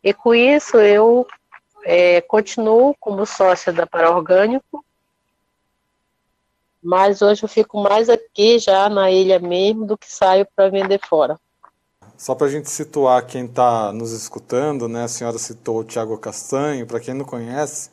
E 0.04 0.14
com 0.14 0.34
isso 0.34 0.78
eu 0.78 1.28
é, 1.84 2.22
continuo 2.22 2.96
como 3.00 3.26
sócia 3.26 3.72
da 3.72 3.86
Para 3.86 4.12
Orgânico, 4.12 4.84
mas 6.88 7.22
hoje 7.22 7.44
eu 7.44 7.50
fico 7.50 7.84
mais 7.84 8.08
aqui 8.08 8.58
já 8.60 8.88
na 8.88 9.12
ilha 9.12 9.40
mesmo 9.40 9.86
do 9.86 9.98
que 9.98 10.08
saio 10.10 10.48
para 10.56 10.70
vender 10.70 11.02
fora. 11.06 11.38
Só 12.18 12.34
para 12.34 12.48
a 12.48 12.50
gente 12.50 12.70
situar 12.70 13.26
quem 13.26 13.44
está 13.44 13.92
nos 13.92 14.14
escutando, 14.14 14.88
né? 14.88 15.04
A 15.04 15.08
senhora 15.10 15.38
citou 15.38 15.80
o 15.80 15.84
Tiago 15.84 16.18
Castanho. 16.18 16.88
Para 16.88 17.02
quem 17.02 17.14
não 17.14 17.26
conhece, 17.26 17.90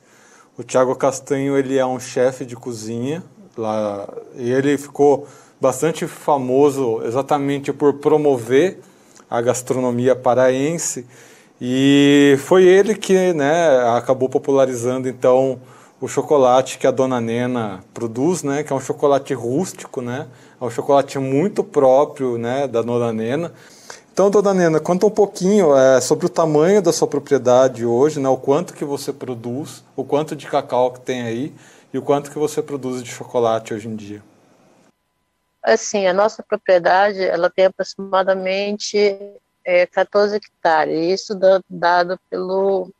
o 0.57 0.63
Tiago 0.63 0.95
Castanho 0.95 1.59
ele 1.59 1.77
é 1.77 1.85
um 1.85 1.99
chefe 1.99 2.47
de 2.47 2.55
cozinha 2.55 3.21
lá 3.59 4.09
e 4.37 4.53
ele 4.53 4.79
ficou 4.79 5.27
bastante 5.61 6.07
famoso 6.07 7.03
exatamente 7.05 7.73
por 7.73 7.95
promover 7.95 8.79
a 9.29 9.41
gastronomia 9.41 10.15
paraense 10.15 11.05
e 11.61 12.37
foi 12.47 12.65
ele 12.65 12.95
que, 12.95 13.33
né, 13.33 13.89
acabou 13.97 14.29
popularizando 14.29 15.09
então 15.09 15.61
o 16.05 16.09
chocolate 16.09 16.77
que 16.77 16.87
a 16.87 16.91
dona 16.91 17.19
Nena 17.19 17.83
produz, 17.95 18.43
né, 18.43 18.63
que 18.63 18.71
é 18.71 18.77
um 18.77 18.81
chocolate 18.81 19.33
rústico, 19.33 20.03
né, 20.03 20.27
é 20.61 20.63
um 20.63 20.69
chocolate 20.69 21.19
muito 21.19 21.65
próprio, 21.65 22.37
né, 22.37 22.69
da 22.69 22.83
dona 22.83 23.11
Nena. 23.11 23.51
Então, 24.13 24.29
dona 24.29 24.53
Nena, 24.53 24.81
conta 24.81 25.07
um 25.07 25.11
pouquinho 25.11 25.75
é, 25.75 26.03
sobre 26.03 26.27
o 26.27 26.29
tamanho 26.29 26.83
da 26.83 26.93
sua 26.93 27.09
propriedade 27.09 27.87
hoje, 27.87 28.21
né, 28.21 28.29
o 28.29 28.37
quanto 28.37 28.75
que 28.75 28.85
você 28.85 29.15
produz, 29.15 29.83
o 29.97 30.05
quanto 30.05 30.37
de 30.37 30.47
cacau 30.47 30.93
que 30.93 31.01
tem 31.01 31.23
aí 31.23 31.55
e 31.91 31.97
o 31.97 32.03
quanto 32.03 32.31
que 32.31 32.39
você 32.39 32.61
produz 32.61 33.03
de 33.03 33.11
chocolate 33.11 33.73
hoje 33.73 33.89
em 33.89 33.97
dia. 33.97 34.23
Assim, 35.63 36.07
a 36.07 36.13
nossa 36.13 36.43
propriedade, 36.43 37.23
ela 37.23 37.49
tem 37.49 37.65
aproximadamente 37.65 39.19
é, 39.65 39.87
14 39.87 40.37
hectares, 40.37 41.23
isso 41.23 41.35
dado 41.71 42.21
pelo 42.29 42.91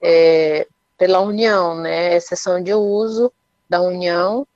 é, 0.00 0.66
pela 0.96 1.20
União, 1.20 1.74
né? 1.74 2.14
Exceção 2.16 2.62
de 2.62 2.74
uso 2.74 3.32
da 3.68 3.80
União 3.80 4.46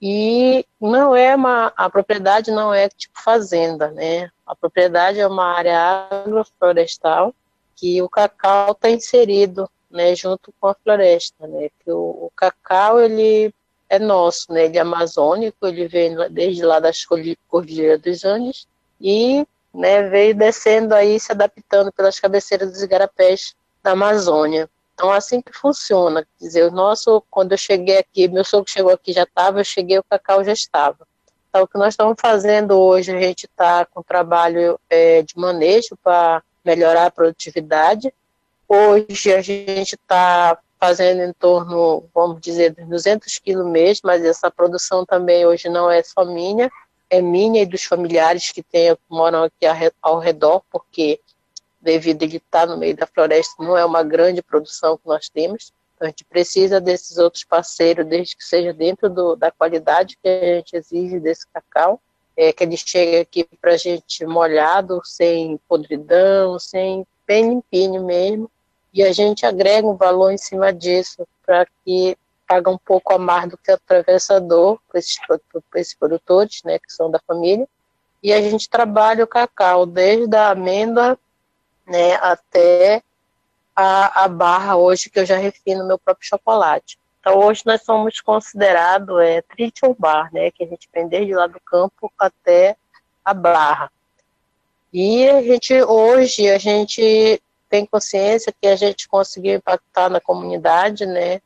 e 0.00 0.66
não 0.80 1.16
é 1.16 1.34
uma 1.34 1.72
a 1.76 1.88
propriedade 1.88 2.50
não 2.50 2.72
é 2.72 2.88
tipo 2.88 3.20
fazenda, 3.20 3.90
né? 3.90 4.30
A 4.46 4.54
propriedade 4.54 5.18
é 5.18 5.26
uma 5.26 5.44
área 5.44 6.08
agroflorestal 6.10 7.34
que 7.74 8.00
o 8.02 8.08
cacau 8.08 8.72
está 8.72 8.88
inserido, 8.90 9.68
né, 9.90 10.14
junto 10.14 10.52
com 10.58 10.68
a 10.68 10.74
floresta, 10.74 11.46
né? 11.46 11.68
Que 11.82 11.90
o, 11.90 12.26
o 12.26 12.32
cacau 12.34 13.00
ele 13.00 13.52
é 13.88 13.98
nosso, 13.98 14.52
né? 14.52 14.66
Ele 14.66 14.78
é 14.78 14.80
amazônico, 14.80 15.66
ele 15.66 15.88
vem 15.88 16.16
desde 16.30 16.62
lá 16.62 16.80
das 16.80 17.04
cordilheiras 17.04 18.00
dos 18.00 18.24
Andes 18.24 18.66
e 19.00 19.46
né, 19.72 20.08
veio 20.08 20.34
descendo 20.34 20.94
aí, 20.94 21.20
se 21.20 21.32
adaptando 21.32 21.92
pelas 21.92 22.18
cabeceiras 22.18 22.70
dos 22.70 22.82
igarapés 22.82 23.54
da 23.82 23.92
Amazônia. 23.92 24.68
Então, 24.96 25.12
assim 25.12 25.42
que 25.42 25.52
funciona. 25.52 26.26
Quer 26.38 26.46
dizer, 26.46 26.64
o 26.64 26.70
nosso, 26.70 27.22
quando 27.30 27.52
eu 27.52 27.58
cheguei 27.58 27.98
aqui, 27.98 28.26
meu 28.28 28.42
sogro 28.42 28.70
chegou 28.70 28.90
aqui 28.90 29.12
já 29.12 29.24
estava, 29.24 29.60
eu 29.60 29.64
cheguei, 29.64 29.98
o 29.98 30.04
cacau 30.04 30.42
já 30.42 30.54
estava. 30.54 31.06
Então, 31.50 31.64
o 31.64 31.68
que 31.68 31.76
nós 31.76 31.92
estamos 31.92 32.16
fazendo 32.18 32.80
hoje, 32.80 33.14
a 33.14 33.20
gente 33.20 33.44
está 33.44 33.84
com 33.84 34.02
trabalho 34.02 34.80
é, 34.88 35.20
de 35.20 35.38
manejo 35.38 35.98
para 36.02 36.42
melhorar 36.64 37.06
a 37.06 37.10
produtividade. 37.10 38.10
Hoje, 38.66 39.34
a 39.34 39.42
gente 39.42 39.96
está 39.96 40.58
fazendo 40.80 41.20
em 41.20 41.32
torno, 41.34 42.08
vamos 42.14 42.40
dizer, 42.40 42.74
de 42.74 42.82
200 42.86 43.38
quilos 43.38 43.66
mês, 43.66 44.00
mas 44.02 44.24
essa 44.24 44.50
produção 44.50 45.04
também 45.04 45.44
hoje 45.44 45.68
não 45.68 45.90
é 45.90 46.02
só 46.02 46.24
minha, 46.24 46.70
é 47.10 47.20
minha 47.20 47.62
e 47.62 47.66
dos 47.66 47.84
familiares 47.84 48.50
que, 48.50 48.62
tem, 48.62 48.94
que 48.94 49.02
moram 49.10 49.44
aqui 49.44 49.66
ao 50.00 50.18
redor, 50.18 50.62
porque 50.70 51.20
devido 51.86 52.22
a 52.22 52.24
ele 52.24 52.36
estar 52.38 52.66
no 52.66 52.76
meio 52.76 52.96
da 52.96 53.06
floresta, 53.06 53.62
não 53.62 53.78
é 53.78 53.84
uma 53.84 54.02
grande 54.02 54.42
produção 54.42 54.98
que 54.98 55.06
nós 55.06 55.28
temos. 55.28 55.72
Então, 55.94 56.06
a 56.06 56.10
gente 56.10 56.24
precisa 56.24 56.80
desses 56.80 57.16
outros 57.16 57.44
parceiros, 57.44 58.04
desde 58.04 58.36
que 58.36 58.44
seja 58.44 58.72
dentro 58.72 59.08
do, 59.08 59.36
da 59.36 59.52
qualidade 59.52 60.18
que 60.20 60.28
a 60.28 60.56
gente 60.56 60.76
exige 60.76 61.20
desse 61.20 61.46
cacau, 61.48 62.00
é, 62.36 62.52
que 62.52 62.64
ele 62.64 62.76
chegue 62.76 63.18
aqui 63.18 63.48
para 63.60 63.74
a 63.74 63.76
gente 63.76 64.26
molhado, 64.26 65.00
sem 65.04 65.58
podridão, 65.68 66.58
sem 66.58 67.06
bem 67.24 67.50
limpinho 67.50 68.04
mesmo, 68.04 68.50
e 68.92 69.04
a 69.04 69.12
gente 69.12 69.46
agrega 69.46 69.86
um 69.86 69.96
valor 69.96 70.32
em 70.32 70.38
cima 70.38 70.72
disso 70.72 71.26
para 71.44 71.66
que 71.84 72.18
paga 72.48 72.68
um 72.68 72.78
pouco 72.78 73.12
a 73.12 73.18
mais 73.18 73.48
do 73.48 73.56
que 73.56 73.70
o 73.70 73.74
atravessador 73.74 74.78
para 74.88 74.98
esses, 74.98 75.16
esses 75.76 75.94
produtores, 75.94 76.62
né, 76.64 76.78
que 76.78 76.92
são 76.92 77.10
da 77.10 77.20
família, 77.20 77.66
e 78.22 78.32
a 78.32 78.40
gente 78.40 78.68
trabalha 78.68 79.22
o 79.22 79.26
cacau 79.26 79.86
desde 79.86 80.36
a 80.36 80.50
amêndoa 80.50 81.18
né, 81.86 82.14
até 82.16 83.02
a, 83.74 84.24
a 84.24 84.28
barra 84.28 84.76
hoje 84.76 85.10
que 85.10 85.20
eu 85.20 85.26
já 85.26 85.36
refino 85.36 85.86
meu 85.86 85.98
próprio 85.98 86.28
chocolate. 86.28 86.98
Então 87.20 87.38
hoje 87.38 87.62
nós 87.66 87.82
somos 87.82 88.20
considerados 88.20 89.20
é, 89.20 89.42
triple 89.42 89.94
bar, 89.98 90.32
né, 90.32 90.50
que 90.50 90.64
a 90.64 90.66
gente 90.66 90.88
vem 90.92 91.08
desde 91.08 91.34
lá 91.34 91.46
do 91.46 91.60
campo 91.60 92.12
até 92.18 92.76
a 93.24 93.34
barra. 93.34 93.90
E 94.92 95.28
a 95.28 95.42
gente 95.42 95.74
hoje 95.82 96.48
a 96.48 96.58
gente 96.58 97.42
tem 97.68 97.84
consciência 97.84 98.54
que 98.58 98.66
a 98.66 98.76
gente 98.76 99.08
conseguiu 99.08 99.54
impactar 99.56 100.08
na 100.08 100.20
comunidade, 100.20 101.04
né, 101.04 101.40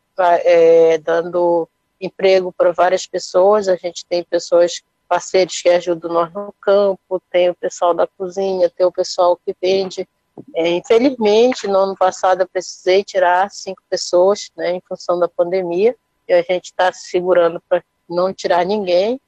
é, 0.44 0.99
dando 0.99 1.68
emprego 2.00 2.52
para 2.52 2.73
várias 2.73 3.06
pessoas. 3.06 3.68
A 3.68 3.76
gente 3.76 4.04
tem 4.06 4.23
pessoas 4.23 4.82
parceiros 5.09 5.61
que 5.61 5.68
ajudam 5.68 6.12
nós 6.12 6.32
no 6.32 6.54
campo, 6.61 7.20
tem 7.30 7.50
o 7.50 7.54
pessoal 7.54 7.92
da 7.92 8.06
cozinha, 8.06 8.70
tem 8.70 8.87
o 8.87 8.92
pessoal 8.92 9.37
que 9.37 9.54
vende 9.61 10.09
é, 10.55 10.69
infelizmente, 10.71 11.67
no 11.67 11.79
ano 11.79 11.97
passado 11.97 12.43
eu 12.43 12.49
precisei 12.49 13.05
tirar 13.05 13.51
cinco 13.51 13.83
pessoas, 13.89 14.51
né, 14.57 14.73
em 14.73 14.83
função 14.89 15.19
da 15.19 15.29
pandemia, 15.29 15.95
e 16.29 16.33
a 16.33 16.43
gente 16.43 16.67
está 16.67 16.93
se 16.93 17.11
segurando 17.11 17.63
para 17.69 17.83
não 18.09 18.33
tirar 18.33 18.65
ninguém. 18.65 19.21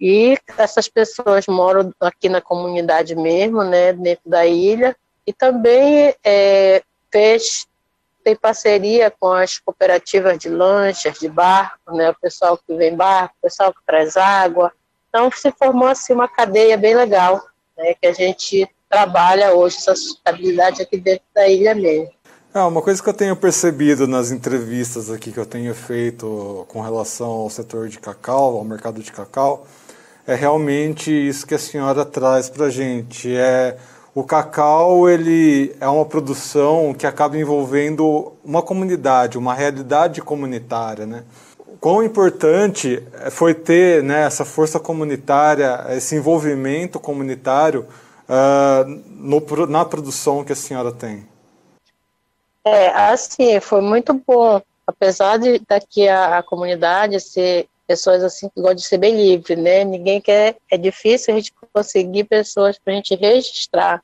E 0.00 0.38
essas 0.56 0.88
pessoas 0.88 1.46
moram 1.46 1.92
aqui 2.00 2.28
na 2.28 2.40
comunidade 2.40 3.14
mesmo, 3.14 3.62
né, 3.62 3.92
dentro 3.92 4.28
da 4.28 4.46
ilha, 4.46 4.96
e 5.26 5.32
também 5.32 6.14
é, 6.24 6.82
fez 7.10 7.66
tem 8.22 8.36
parceria 8.36 9.10
com 9.10 9.32
as 9.32 9.58
cooperativas 9.58 10.38
de 10.38 10.50
lanchas, 10.50 11.18
de 11.18 11.28
barco, 11.28 11.94
né, 11.94 12.10
o 12.10 12.14
pessoal 12.14 12.58
que 12.58 12.74
vem 12.74 12.94
barco, 12.94 13.34
o 13.38 13.42
pessoal 13.42 13.72
que 13.72 13.80
traz 13.86 14.16
água. 14.16 14.72
Então 15.08 15.30
se 15.30 15.50
formou 15.52 15.88
assim 15.88 16.12
uma 16.12 16.28
cadeia 16.28 16.76
bem 16.76 16.94
legal, 16.94 17.42
né, 17.76 17.94
que 17.94 18.06
a 18.06 18.12
gente 18.12 18.68
trabalha 18.90 19.54
hoje 19.54 19.76
essa 19.76 19.94
sustentabilidade 19.94 20.82
aqui 20.82 20.98
dentro 20.98 21.24
da 21.32 21.48
ilha 21.48 21.74
mesmo. 21.74 22.10
É, 22.52 22.60
uma 22.62 22.82
coisa 22.82 23.00
que 23.00 23.08
eu 23.08 23.14
tenho 23.14 23.36
percebido 23.36 24.08
nas 24.08 24.32
entrevistas 24.32 25.08
aqui 25.08 25.30
que 25.30 25.38
eu 25.38 25.46
tenho 25.46 25.72
feito 25.72 26.66
com 26.66 26.80
relação 26.80 27.28
ao 27.28 27.48
setor 27.48 27.88
de 27.88 28.00
cacau, 28.00 28.56
ao 28.56 28.64
mercado 28.64 29.00
de 29.00 29.12
cacau, 29.12 29.64
é 30.26 30.34
realmente 30.34 31.12
isso 31.12 31.46
que 31.46 31.54
a 31.54 31.58
senhora 31.58 32.04
traz 32.04 32.50
para 32.50 32.66
a 32.66 32.70
gente. 32.70 33.32
É, 33.36 33.76
o 34.12 34.24
cacau 34.24 35.08
ele 35.08 35.72
é 35.80 35.86
uma 35.86 36.04
produção 36.04 36.92
que 36.92 37.06
acaba 37.06 37.38
envolvendo 37.38 38.32
uma 38.44 38.62
comunidade, 38.62 39.38
uma 39.38 39.54
realidade 39.54 40.20
comunitária, 40.20 41.06
né? 41.06 41.22
Quão 41.80 42.02
importante 42.02 43.02
foi 43.30 43.54
ter 43.54 44.02
né, 44.02 44.26
essa 44.26 44.44
força 44.44 44.78
comunitária, 44.78 45.86
esse 45.90 46.16
envolvimento 46.16 46.98
comunitário 47.00 47.86
uh, 48.30 48.84
no, 48.86 49.66
na 49.66 49.84
produção 49.84 50.44
que 50.44 50.52
a 50.52 50.56
senhora 50.56 50.92
tem? 50.92 51.26
É, 52.64 52.88
assim, 52.88 53.58
foi 53.60 53.80
muito 53.80 54.14
bom. 54.14 54.62
Apesar 54.86 55.38
de 55.38 55.60
daqui 55.68 56.08
a, 56.08 56.38
a 56.38 56.42
comunidade 56.42 57.20
ser 57.20 57.68
pessoas 57.86 58.22
assim 58.22 58.48
que 58.48 58.60
gostam 58.60 58.76
de 58.76 58.84
ser 58.84 58.98
bem 58.98 59.16
livre, 59.16 59.56
né? 59.56 59.82
Ninguém 59.82 60.20
quer, 60.20 60.56
é 60.70 60.76
difícil 60.76 61.34
a 61.34 61.36
gente 61.36 61.52
conseguir 61.72 62.24
pessoas 62.24 62.78
para 62.78 62.92
a 62.92 62.96
gente 62.96 63.14
registrar. 63.16 64.02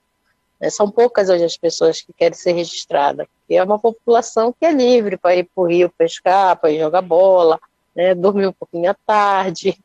Né? 0.60 0.70
São 0.70 0.90
poucas 0.90 1.28
hoje 1.28 1.44
as 1.44 1.56
pessoas 1.56 2.00
que 2.00 2.12
querem 2.12 2.36
ser 2.36 2.52
registradas, 2.52 3.26
porque 3.38 3.54
é 3.54 3.62
uma 3.62 3.78
população 3.78 4.52
que 4.52 4.66
é 4.66 4.72
livre 4.72 5.16
para 5.16 5.36
ir 5.36 5.44
para 5.44 5.62
o 5.62 5.66
rio 5.66 5.92
pescar, 5.96 6.56
para 6.56 6.70
ir 6.70 6.80
jogar 6.80 7.02
bola, 7.02 7.60
né? 7.94 8.14
dormir 8.14 8.48
um 8.48 8.52
pouquinho 8.52 8.90
à 8.90 8.94
tarde, 8.94 9.78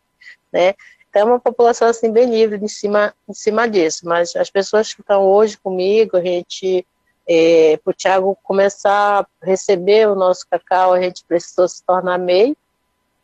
né? 0.51 0.74
Então 1.12 1.24
é 1.24 1.25
uma 1.25 1.39
população 1.41 1.89
assim 1.89 2.10
bem 2.10 2.25
livre 2.32 2.58
em 2.63 2.70
cima, 2.70 3.13
em 3.27 3.34
cima 3.34 3.68
disso. 3.68 4.08
Mas 4.08 4.34
as 4.34 4.50
pessoas 4.50 4.94
que 4.94 5.01
estão 5.01 5.27
hoje 5.27 5.58
comigo, 5.58 6.15
a 6.15 6.22
gente 6.22 6.88
é, 7.27 7.77
para 7.84 7.91
o 7.91 7.94
Tiago 7.94 8.38
começar 8.41 9.20
a 9.20 9.27
receber 9.46 10.08
o 10.08 10.15
nosso 10.15 10.48
cacau, 10.50 10.94
a 10.94 11.01
gente 11.01 11.24
precisou 11.25 11.68
se 11.68 11.84
tornar 11.84 12.18
MEI. 12.18 12.56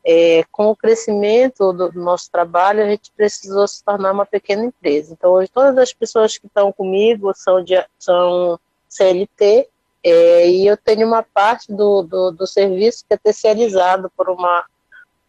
É, 0.06 0.44
com 0.52 0.68
o 0.68 0.76
crescimento 0.76 1.74
do, 1.74 1.90
do, 1.92 2.00
nosso 2.00 2.32
trabalho, 2.32 2.82
a 2.82 2.90
gente 2.90 3.12
precisou 3.12 3.68
se 3.68 3.84
tornar 3.84 4.14
uma 4.14 4.26
pequena 4.26 4.64
empresa. 4.64 5.12
Então, 5.14 5.32
hoje, 5.32 5.50
todas 5.50 5.78
as 5.78 5.92
pessoas 5.92 6.38
que 6.38 6.48
estão 6.48 6.72
comigo 6.72 7.34
são, 7.36 7.62
de, 7.62 7.76
são 8.00 8.58
CLT, 8.88 9.68
é, 10.02 10.50
e 10.50 10.66
eu 10.66 10.78
tenho 10.78 11.06
uma 11.06 11.24
parte 11.24 11.74
do, 11.74 12.04
do, 12.04 12.32
do, 12.32 12.48
serviço 12.48 13.04
que 13.06 13.14
é 13.14 13.18
terceirizado 13.18 14.10
por 14.16 14.30
uma, 14.30 14.66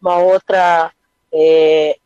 uma, 0.00 0.19
outra, 0.19 0.93
é, 1.33 1.99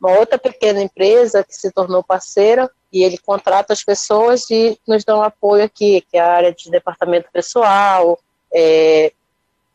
uma 0.00 0.18
outra 0.18 0.38
pequena 0.38 0.80
empresa 0.80 1.44
que 1.44 1.54
se 1.54 1.70
tornou 1.70 2.02
parceira, 2.02 2.70
e 2.92 3.02
ele 3.02 3.18
contrata 3.18 3.72
as 3.72 3.84
pessoas 3.84 4.48
e 4.50 4.78
nos 4.86 5.04
um 5.08 5.22
apoio 5.22 5.64
aqui, 5.64 6.00
que 6.10 6.16
é 6.16 6.20
a 6.20 6.32
área 6.32 6.52
de 6.52 6.70
departamento 6.70 7.28
pessoal, 7.32 8.18
é, 8.52 9.12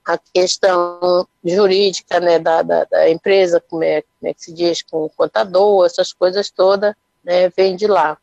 a 0.06 0.18
questão 0.18 1.28
jurídica 1.44 2.19
né, 2.19 2.39
da, 2.39 2.62
da, 2.62 2.86
da, 2.86 3.10
empresa, 3.10 3.62
como 3.62 3.84
é, 3.84 4.02
como 4.02 4.32
é 4.32 4.34
que 4.34 4.43
se 4.43 4.54
diz, 4.54 4.82
com 4.82 5.06
o 5.06 5.10
contador, 5.10 5.86
essas 5.86 6.12
coisas 6.12 6.50
todas, 6.50 6.95
né, 7.24 7.50
vem 7.50 7.76
de 7.76 7.86
lá, 7.86 8.17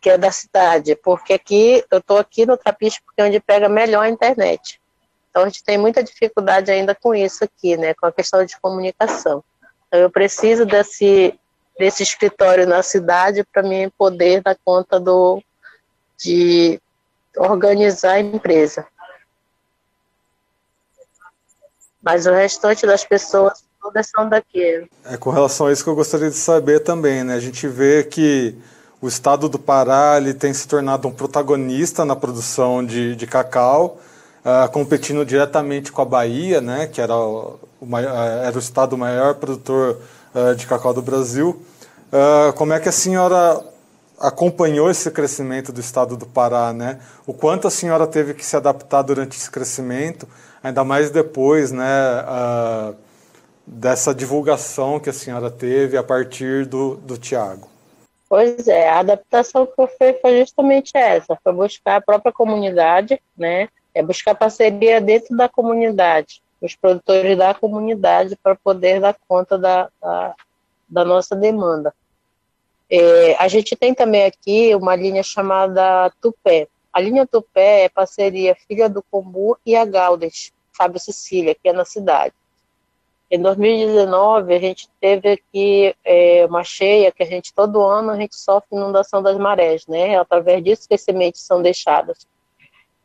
que 0.00 0.10
é 0.10 0.18
da 0.18 0.30
cidade, 0.30 0.94
porque 0.96 1.32
aqui, 1.32 1.84
eu 1.90 1.98
estou 1.98 2.18
aqui 2.18 2.46
no 2.46 2.56
Trapiche 2.56 3.00
porque 3.04 3.20
é 3.20 3.24
onde 3.24 3.40
pega 3.40 3.68
melhor 3.68 4.02
a 4.02 4.08
internet. 4.08 4.80
Então 5.30 5.42
a 5.42 5.48
gente 5.48 5.64
tem 5.64 5.76
muita 5.76 6.02
dificuldade 6.02 6.70
ainda 6.70 6.94
com 6.94 7.14
isso 7.14 7.42
aqui, 7.42 7.76
né, 7.76 7.92
com 7.94 8.06
a 8.06 8.12
questão 8.12 8.44
de 8.44 8.58
comunicação. 8.60 9.42
Eu 9.92 10.10
preciso 10.10 10.64
desse 10.64 11.38
desse 11.78 12.02
escritório 12.02 12.66
na 12.66 12.82
cidade 12.82 13.44
para 13.44 13.62
mim 13.62 13.90
poder 13.98 14.42
dar 14.42 14.56
conta 14.64 14.98
do 14.98 15.42
de 16.18 16.80
organizar 17.36 18.12
a 18.12 18.20
empresa. 18.20 18.86
Mas 22.02 22.26
o 22.26 22.32
restante 22.32 22.86
das 22.86 23.04
pessoas 23.04 23.64
todas 23.82 24.08
são 24.08 24.28
daqui. 24.28 24.88
É 25.04 25.16
com 25.16 25.30
relação 25.30 25.66
a 25.66 25.72
isso 25.72 25.84
que 25.84 25.90
eu 25.90 25.94
gostaria 25.94 26.30
de 26.30 26.36
saber 26.36 26.80
também, 26.80 27.22
né? 27.22 27.34
A 27.34 27.40
gente 27.40 27.68
vê 27.68 28.02
que 28.04 28.56
o 29.00 29.08
estado 29.08 29.48
do 29.48 29.58
Pará 29.58 30.16
ele 30.16 30.32
tem 30.32 30.52
se 30.52 30.66
tornado 30.66 31.06
um 31.06 31.12
protagonista 31.12 32.04
na 32.04 32.16
produção 32.16 32.84
de, 32.84 33.14
de 33.14 33.26
cacau, 33.26 34.00
uh, 34.44 34.70
competindo 34.72 35.24
diretamente 35.24 35.92
com 35.92 36.00
a 36.00 36.04
Bahia, 36.04 36.60
né? 36.60 36.86
Que 36.86 37.00
era 37.00 37.14
maior, 37.80 38.14
era 38.44 38.56
o 38.56 38.58
estado 38.58 38.96
maior 38.96 39.34
produtor 39.34 40.00
uh, 40.34 40.54
de 40.54 40.66
cacau 40.66 40.94
do 40.94 41.02
Brasil. 41.02 41.60
Uh, 42.12 42.52
como 42.54 42.72
é 42.72 42.80
que 42.80 42.88
a 42.88 42.92
senhora 42.92 43.62
acompanhou 44.18 44.90
esse 44.90 45.10
crescimento 45.10 45.72
do 45.72 45.80
estado 45.80 46.16
do 46.16 46.26
Pará, 46.26 46.72
né? 46.72 47.00
O 47.26 47.34
quanto 47.34 47.68
a 47.68 47.70
senhora 47.70 48.06
teve 48.06 48.34
que 48.34 48.44
se 48.44 48.56
adaptar 48.56 49.02
durante 49.02 49.36
esse 49.36 49.50
crescimento, 49.50 50.26
ainda 50.62 50.82
mais 50.84 51.10
depois, 51.10 51.70
né, 51.70 51.84
uh, 52.22 52.96
dessa 53.66 54.14
divulgação 54.14 54.98
que 55.00 55.10
a 55.10 55.12
senhora 55.12 55.50
teve 55.50 55.96
a 55.96 56.02
partir 56.02 56.66
do, 56.66 56.96
do 56.96 57.18
Tiago? 57.18 57.68
Pois 58.28 58.66
é, 58.66 58.88
a 58.88 59.00
adaptação 59.00 59.66
que 59.66 59.80
eu 59.80 59.86
fiz 59.86 60.20
foi 60.20 60.40
justamente 60.40 60.92
essa, 60.94 61.38
foi 61.42 61.52
buscar 61.52 61.96
a 61.96 62.00
própria 62.00 62.32
comunidade, 62.32 63.20
né? 63.36 63.68
É 63.94 64.02
buscar 64.02 64.34
parceria 64.34 65.00
dentro 65.00 65.36
da 65.36 65.48
comunidade, 65.48 66.42
os 66.60 66.74
produtores 66.74 67.36
da 67.36 67.54
comunidade 67.54 68.36
para 68.36 68.54
poder 68.56 69.00
dar 69.00 69.16
conta 69.28 69.58
da, 69.58 69.90
da, 70.00 70.34
da 70.88 71.04
nossa 71.04 71.36
demanda. 71.36 71.94
É, 72.88 73.34
a 73.36 73.48
gente 73.48 73.74
tem 73.74 73.92
também 73.92 74.24
aqui 74.24 74.74
uma 74.74 74.94
linha 74.94 75.22
chamada 75.22 76.10
Tupé. 76.20 76.68
A 76.92 77.00
linha 77.00 77.26
Tupé 77.26 77.84
é 77.84 77.88
parceria 77.88 78.56
Filha 78.66 78.88
do 78.88 79.02
Combu 79.02 79.58
e 79.66 79.76
a 79.76 79.84
Galdes, 79.84 80.52
Fábio 80.72 81.00
Cecília, 81.00 81.54
que 81.54 81.68
é 81.68 81.72
na 81.72 81.84
cidade. 81.84 82.34
Em 83.28 83.42
2019, 83.42 84.54
a 84.54 84.58
gente 84.60 84.88
teve 85.00 85.32
aqui 85.32 85.94
é, 86.04 86.46
uma 86.46 86.62
cheia 86.62 87.10
que 87.10 87.24
a 87.24 87.26
gente, 87.26 87.52
todo 87.52 87.82
ano, 87.82 88.10
a 88.10 88.16
gente 88.16 88.36
sofre 88.36 88.76
inundação 88.76 89.20
das 89.20 89.36
marés, 89.36 89.84
né? 89.88 90.16
Através 90.16 90.62
disso 90.62 90.86
que 90.88 90.94
as 90.94 91.00
sementes 91.00 91.40
são 91.40 91.60
deixadas. 91.60 92.26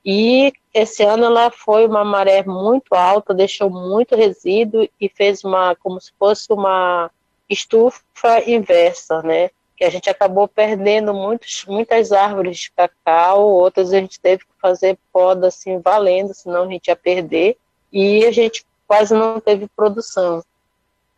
E 0.03 0.51
esse 0.73 1.03
ano 1.03 1.25
ela 1.25 1.51
foi 1.51 1.85
uma 1.85 2.03
maré 2.03 2.43
muito 2.43 2.93
alta, 2.95 3.33
deixou 3.33 3.69
muito 3.69 4.15
resíduo 4.15 4.87
e 4.99 5.07
fez 5.07 5.43
uma, 5.43 5.75
como 5.75 6.01
se 6.01 6.11
fosse 6.17 6.51
uma 6.51 7.11
estufa 7.49 8.01
inversa, 8.47 9.21
né? 9.21 9.49
Que 9.75 9.83
a 9.83 9.89
gente 9.89 10.09
acabou 10.09 10.47
perdendo 10.47 11.13
muitos, 11.13 11.65
muitas 11.67 12.11
árvores 12.11 12.57
de 12.57 12.71
cacau, 12.71 13.43
outras 13.43 13.93
a 13.93 13.99
gente 13.99 14.19
teve 14.19 14.43
que 14.43 14.51
fazer 14.61 14.97
poda 15.11 15.47
assim 15.47 15.79
valendo, 15.79 16.33
senão 16.33 16.63
a 16.63 16.67
gente 16.67 16.87
ia 16.87 16.95
perder. 16.95 17.57
E 17.91 18.25
a 18.25 18.31
gente 18.31 18.65
quase 18.87 19.13
não 19.13 19.39
teve 19.39 19.67
produção. 19.75 20.43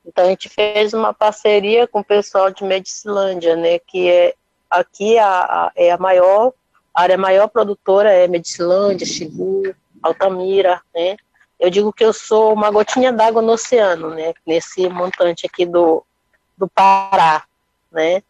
Então 0.06 0.26
a 0.26 0.30
gente 0.30 0.50
fez 0.50 0.94
uma 0.94 1.14
parceria 1.14 1.88
com 1.88 2.00
o 2.00 2.04
pessoal 2.04 2.52
de 2.52 2.64
Medicilândia, 2.64 3.56
né? 3.56 3.80
Que 3.80 4.10
é 4.10 4.36
aqui 4.70 5.18
a, 5.18 5.28
a 5.28 5.72
é 5.76 5.92
a 5.92 5.98
maior 5.98 6.52
a 6.94 7.02
área 7.02 7.18
maior 7.18 7.48
produtora 7.48 8.12
é 8.12 8.28
Medicilândia, 8.28 9.08
Xigu, 9.08 9.76
Altamira, 10.02 10.82
né? 10.94 11.18
Eu 11.60 11.70
digo 11.70 11.94
que 11.94 12.04
eu 12.04 12.12
sou 12.12 12.54
uma 12.54 12.70
gotinha 12.70 13.12
d'água 13.12 13.42
no 13.42 13.54
oceano, 13.54 14.10
né? 14.10 14.34
Nesse 14.46 14.88
montante 14.90 15.46
aqui 15.46 15.66
do, 15.66 16.06
do 16.58 16.68
Pará, 16.68 17.46
né? 17.92 18.22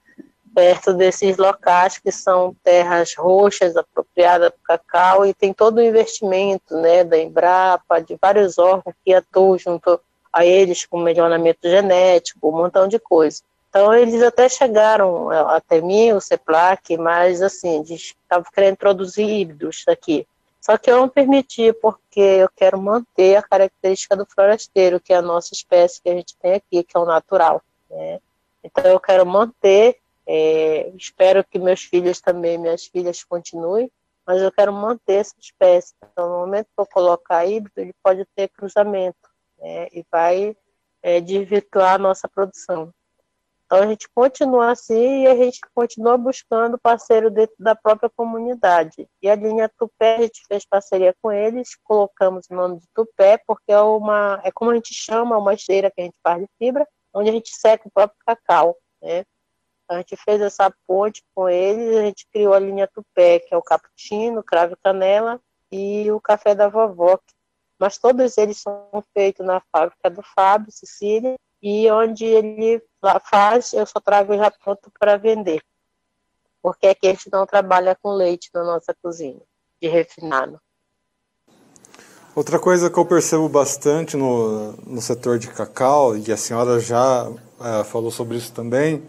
Perto 0.53 0.93
desses 0.93 1.37
locais 1.37 1.97
que 1.97 2.11
são 2.11 2.55
terras 2.63 3.15
roxas 3.17 3.75
apropriadas 3.75 4.51
para 4.51 4.77
cacau 4.77 5.25
e 5.25 5.33
tem 5.33 5.51
todo 5.51 5.77
o 5.77 5.81
investimento, 5.81 6.77
né, 6.77 7.03
da 7.03 7.17
Embrapa, 7.17 7.99
de 7.99 8.15
vários 8.21 8.59
órgãos 8.59 8.95
que 9.03 9.15
atuam 9.15 9.57
junto 9.57 9.99
a 10.31 10.45
eles 10.45 10.85
com 10.85 10.99
melhoramento 10.99 11.67
genético, 11.67 12.49
um 12.49 12.51
montão 12.51 12.87
de 12.87 12.99
coisa. 12.99 13.41
Então 13.73 13.91
eles 13.91 14.21
até 14.21 14.47
chegaram 14.47 15.33
é, 15.33 15.39
até 15.55 15.81
mim, 15.81 16.11
o 16.11 16.21
CEPLAC, 16.21 16.95
mas 16.95 17.41
assim, 17.41 17.81
estavam 17.81 18.45
querendo 18.53 18.73
introduzir 18.73 19.27
híbridos 19.27 19.83
aqui. 19.87 20.27
Só 20.61 20.77
que 20.77 20.91
eu 20.91 20.97
não 20.97 21.09
permiti 21.09 21.73
porque 21.73 22.19
eu 22.19 22.49
quero 22.55 22.79
manter 22.79 23.35
a 23.35 23.41
característica 23.41 24.15
do 24.15 24.27
florasteiro, 24.27 24.99
que 24.99 25.11
é 25.11 25.15
a 25.15 25.23
nossa 25.23 25.55
espécie 25.55 25.99
que 25.99 26.07
a 26.07 26.13
gente 26.13 26.37
tem 26.37 26.53
aqui, 26.53 26.83
que 26.83 26.95
é 26.95 26.99
o 26.99 27.05
natural. 27.05 27.63
Né? 27.89 28.19
Então 28.63 28.83
eu 28.85 28.99
quero 28.99 29.25
manter, 29.25 29.97
é, 30.27 30.91
espero 30.95 31.43
que 31.43 31.57
meus 31.57 31.81
filhos 31.81 32.21
também, 32.21 32.59
minhas 32.59 32.85
filhas 32.85 33.23
continuem, 33.23 33.91
mas 34.23 34.39
eu 34.39 34.51
quero 34.51 34.71
manter 34.71 35.13
essa 35.15 35.33
espécie. 35.39 35.95
Então 36.11 36.29
no 36.29 36.37
momento 36.41 36.67
que 36.67 36.79
eu 36.79 36.85
colocar 36.85 37.43
híbrido, 37.43 37.81
ele 37.81 37.95
pode 38.03 38.23
ter 38.35 38.49
cruzamento, 38.49 39.31
né? 39.57 39.87
e 39.91 40.05
vai 40.11 40.55
é, 41.01 41.19
desvirtuar 41.19 41.95
a 41.95 41.97
nossa 41.97 42.29
produção. 42.29 42.93
Então 43.65 43.79
a 43.79 43.87
gente 43.87 44.07
continua 44.13 44.71
assim 44.71 45.23
e 45.23 45.27
a 45.27 45.35
gente 45.35 45.59
continua 45.73 46.17
buscando 46.17 46.77
parceiro 46.77 47.31
dentro 47.31 47.55
da 47.57 47.75
própria 47.75 48.09
comunidade. 48.15 49.07
E 49.21 49.29
a 49.29 49.35
linha 49.35 49.71
Tupé, 49.77 50.17
a 50.17 50.21
gente 50.21 50.43
fez 50.47 50.65
parceria 50.65 51.15
com 51.21 51.31
eles, 51.31 51.75
colocamos 51.83 52.45
o 52.49 52.55
nome 52.55 52.79
de 52.79 52.85
Tupé, 52.93 53.39
porque 53.47 53.71
é 53.71 53.79
uma, 53.79 54.39
é 54.43 54.51
como 54.51 54.71
a 54.71 54.75
gente 54.75 54.93
chama, 54.93 55.37
uma 55.37 55.53
esteira 55.53 55.89
que 55.89 56.01
a 56.01 56.03
gente 56.03 56.19
faz 56.21 56.41
de 56.41 56.49
fibra, 56.59 56.87
onde 57.13 57.29
a 57.29 57.33
gente 57.33 57.49
seca 57.51 57.87
o 57.87 57.91
próprio 57.91 58.17
cacau, 58.25 58.77
né? 59.01 59.23
A 59.89 59.97
gente 59.97 60.15
fez 60.17 60.41
essa 60.41 60.73
ponte 60.87 61.21
com 61.35 61.49
eles, 61.49 61.95
a 61.97 62.01
gente 62.01 62.25
criou 62.31 62.53
a 62.53 62.59
linha 62.59 62.87
Tupé, 62.87 63.39
que 63.39 63.53
é 63.53 63.57
o 63.57 63.61
cappuccino, 63.61 64.43
cravo 64.43 64.73
e 64.73 64.83
canela, 64.83 65.39
e 65.71 66.11
o 66.11 66.21
café 66.21 66.55
da 66.55 66.67
vovó. 66.67 67.19
Mas 67.79 67.97
todos 67.97 68.37
eles 68.37 68.57
são 68.57 69.03
feitos 69.13 69.45
na 69.45 69.61
fábrica 69.71 70.09
do 70.09 70.21
Fábio, 70.23 70.71
Sicília, 70.71 71.35
e 71.61 71.89
onde 71.91 72.25
ele 72.25 72.81
faz, 73.23 73.73
eu 73.73 73.85
só 73.85 73.99
trago 73.99 74.35
já 74.35 74.51
pronto 74.51 74.91
para 74.99 75.17
vender. 75.17 75.61
Porque 76.61 76.87
aqui 76.87 77.07
a 77.07 77.11
gente 77.11 77.29
não 77.31 77.45
trabalha 77.45 77.97
com 78.01 78.11
leite 78.11 78.49
na 78.53 78.63
nossa 78.63 78.95
cozinha, 79.01 79.41
de 79.81 79.87
refinado. 79.87 80.59
Outra 82.35 82.57
coisa 82.57 82.89
que 82.89 82.97
eu 82.97 83.05
percebo 83.05 83.47
bastante 83.47 84.17
no, 84.17 84.71
no 84.87 85.01
setor 85.01 85.37
de 85.37 85.49
cacau, 85.49 86.17
e 86.17 86.31
a 86.31 86.37
senhora 86.37 86.79
já 86.79 87.29
é, 87.61 87.83
falou 87.83 88.09
sobre 88.09 88.37
isso 88.37 88.51
também, 88.51 89.03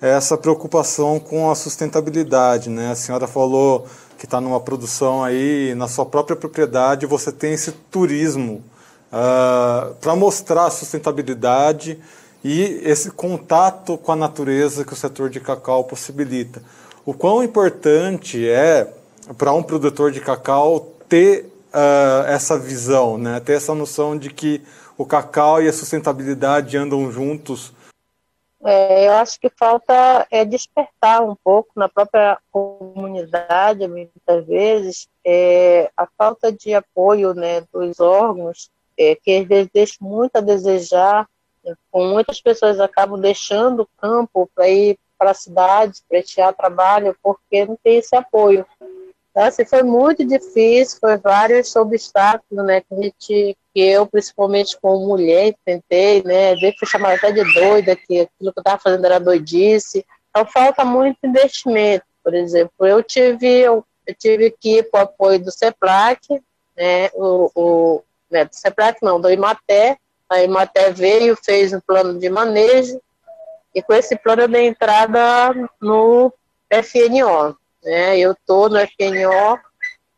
é 0.00 0.10
essa 0.10 0.36
preocupação 0.36 1.20
com 1.20 1.50
a 1.50 1.54
sustentabilidade. 1.54 2.68
Né? 2.68 2.90
A 2.90 2.96
senhora 2.96 3.26
falou 3.26 3.86
que 4.18 4.24
está 4.24 4.40
numa 4.40 4.60
produção 4.60 5.22
aí, 5.22 5.74
na 5.76 5.86
sua 5.86 6.04
própria 6.04 6.36
propriedade, 6.36 7.06
você 7.06 7.30
tem 7.30 7.52
esse 7.52 7.70
turismo 7.70 8.54
uh, 8.54 8.64
ah, 9.12 9.92
para 10.00 10.16
mostrar 10.16 10.66
a 10.66 10.70
sustentabilidade 10.70 12.00
e 12.42 12.80
esse 12.84 13.10
contato 13.10 13.98
com 13.98 14.12
a 14.12 14.16
natureza 14.16 14.84
que 14.84 14.92
o 14.92 14.96
setor 14.96 15.30
de 15.30 15.40
cacau 15.40 15.84
possibilita. 15.84 16.62
O 17.04 17.14
quão 17.14 17.42
importante 17.42 18.48
é 18.48 18.92
para 19.36 19.52
um 19.52 19.62
produtor 19.62 20.12
de 20.12 20.20
cacau 20.20 20.94
ter 21.08 21.46
uh, 21.72 22.26
essa 22.26 22.58
visão, 22.58 23.18
né? 23.18 23.40
ter 23.40 23.54
essa 23.54 23.74
noção 23.74 24.16
de 24.16 24.30
que 24.30 24.62
o 24.96 25.04
cacau 25.04 25.62
e 25.62 25.68
a 25.68 25.72
sustentabilidade 25.72 26.76
andam 26.76 27.10
juntos. 27.10 27.72
É, 28.64 29.06
eu 29.06 29.12
acho 29.12 29.38
que 29.38 29.48
falta 29.48 30.26
é 30.30 30.44
despertar 30.44 31.22
um 31.22 31.36
pouco 31.36 31.70
na 31.76 31.88
própria 31.88 32.36
comunidade, 32.50 33.86
muitas 33.86 34.44
vezes, 34.46 35.08
é, 35.24 35.90
a 35.96 36.08
falta 36.18 36.50
de 36.50 36.74
apoio 36.74 37.34
né, 37.34 37.62
dos 37.72 38.00
órgãos 38.00 38.68
é, 38.98 39.14
que 39.14 39.36
às 39.36 39.46
vezes 39.46 39.70
deixa 39.72 39.94
muito 40.00 40.36
a 40.36 40.40
desejar. 40.40 41.28
Muitas 41.92 42.40
pessoas 42.40 42.80
acabam 42.80 43.20
deixando 43.20 43.82
o 43.82 43.88
campo 43.98 44.48
para 44.54 44.68
ir 44.68 44.98
para 45.18 45.32
a 45.32 45.34
cidade, 45.34 46.00
prestear 46.08 46.54
trabalho, 46.54 47.16
porque 47.22 47.66
não 47.66 47.76
tem 47.82 47.98
esse 47.98 48.14
apoio. 48.14 48.64
Então, 49.30 49.46
assim, 49.46 49.64
foi 49.64 49.82
muito 49.82 50.24
difícil, 50.24 50.98
foi 51.00 51.16
vários 51.16 51.74
obstáculos, 51.76 52.64
né, 52.64 52.80
que 52.80 52.94
a 52.94 53.02
gente, 53.02 53.56
que 53.74 53.80
eu, 53.80 54.06
principalmente 54.06 54.78
como 54.80 55.06
mulher, 55.06 55.54
tentei, 55.64 56.22
né, 56.24 56.54
ver 56.56 56.72
que 56.72 56.86
chamar 56.86 57.14
até 57.14 57.30
de 57.30 57.44
doida, 57.52 57.94
que 57.94 58.20
aquilo 58.20 58.52
que 58.52 58.58
eu 58.58 58.60
estava 58.60 58.80
fazendo 58.80 59.04
era 59.04 59.20
doidice. 59.20 60.04
Então, 60.30 60.46
falta 60.46 60.84
muito 60.84 61.18
investimento, 61.24 62.04
por 62.22 62.34
exemplo. 62.34 62.86
Eu 62.86 63.02
tive, 63.02 63.46
eu, 63.46 63.84
eu 64.06 64.14
tive 64.14 64.50
que 64.50 64.78
ir 64.78 64.90
para 64.90 65.00
o 65.00 65.02
apoio 65.04 65.38
do 65.38 65.52
CEPLAC, 65.52 66.20
né, 66.76 67.10
o, 67.14 67.50
o, 67.54 68.02
né, 68.30 68.44
do 68.44 68.54
CEPLAC 68.54 68.98
não, 69.02 69.20
do 69.20 69.30
IMATE, 69.30 69.98
a 70.28 70.42
IMATE 70.42 70.92
veio, 70.92 71.36
fez 71.36 71.72
um 71.72 71.80
plano 71.80 72.18
de 72.18 72.28
manejo, 72.28 73.00
e 73.74 73.82
com 73.82 73.94
esse 73.94 74.16
plano 74.16 74.42
eu 74.42 74.48
dei 74.48 74.66
entrada 74.66 75.54
no 75.80 76.32
FNO. 76.70 77.56
Né? 77.82 78.18
Eu 78.18 78.32
estou 78.32 78.68
no 78.68 78.78
FNO, 78.78 79.58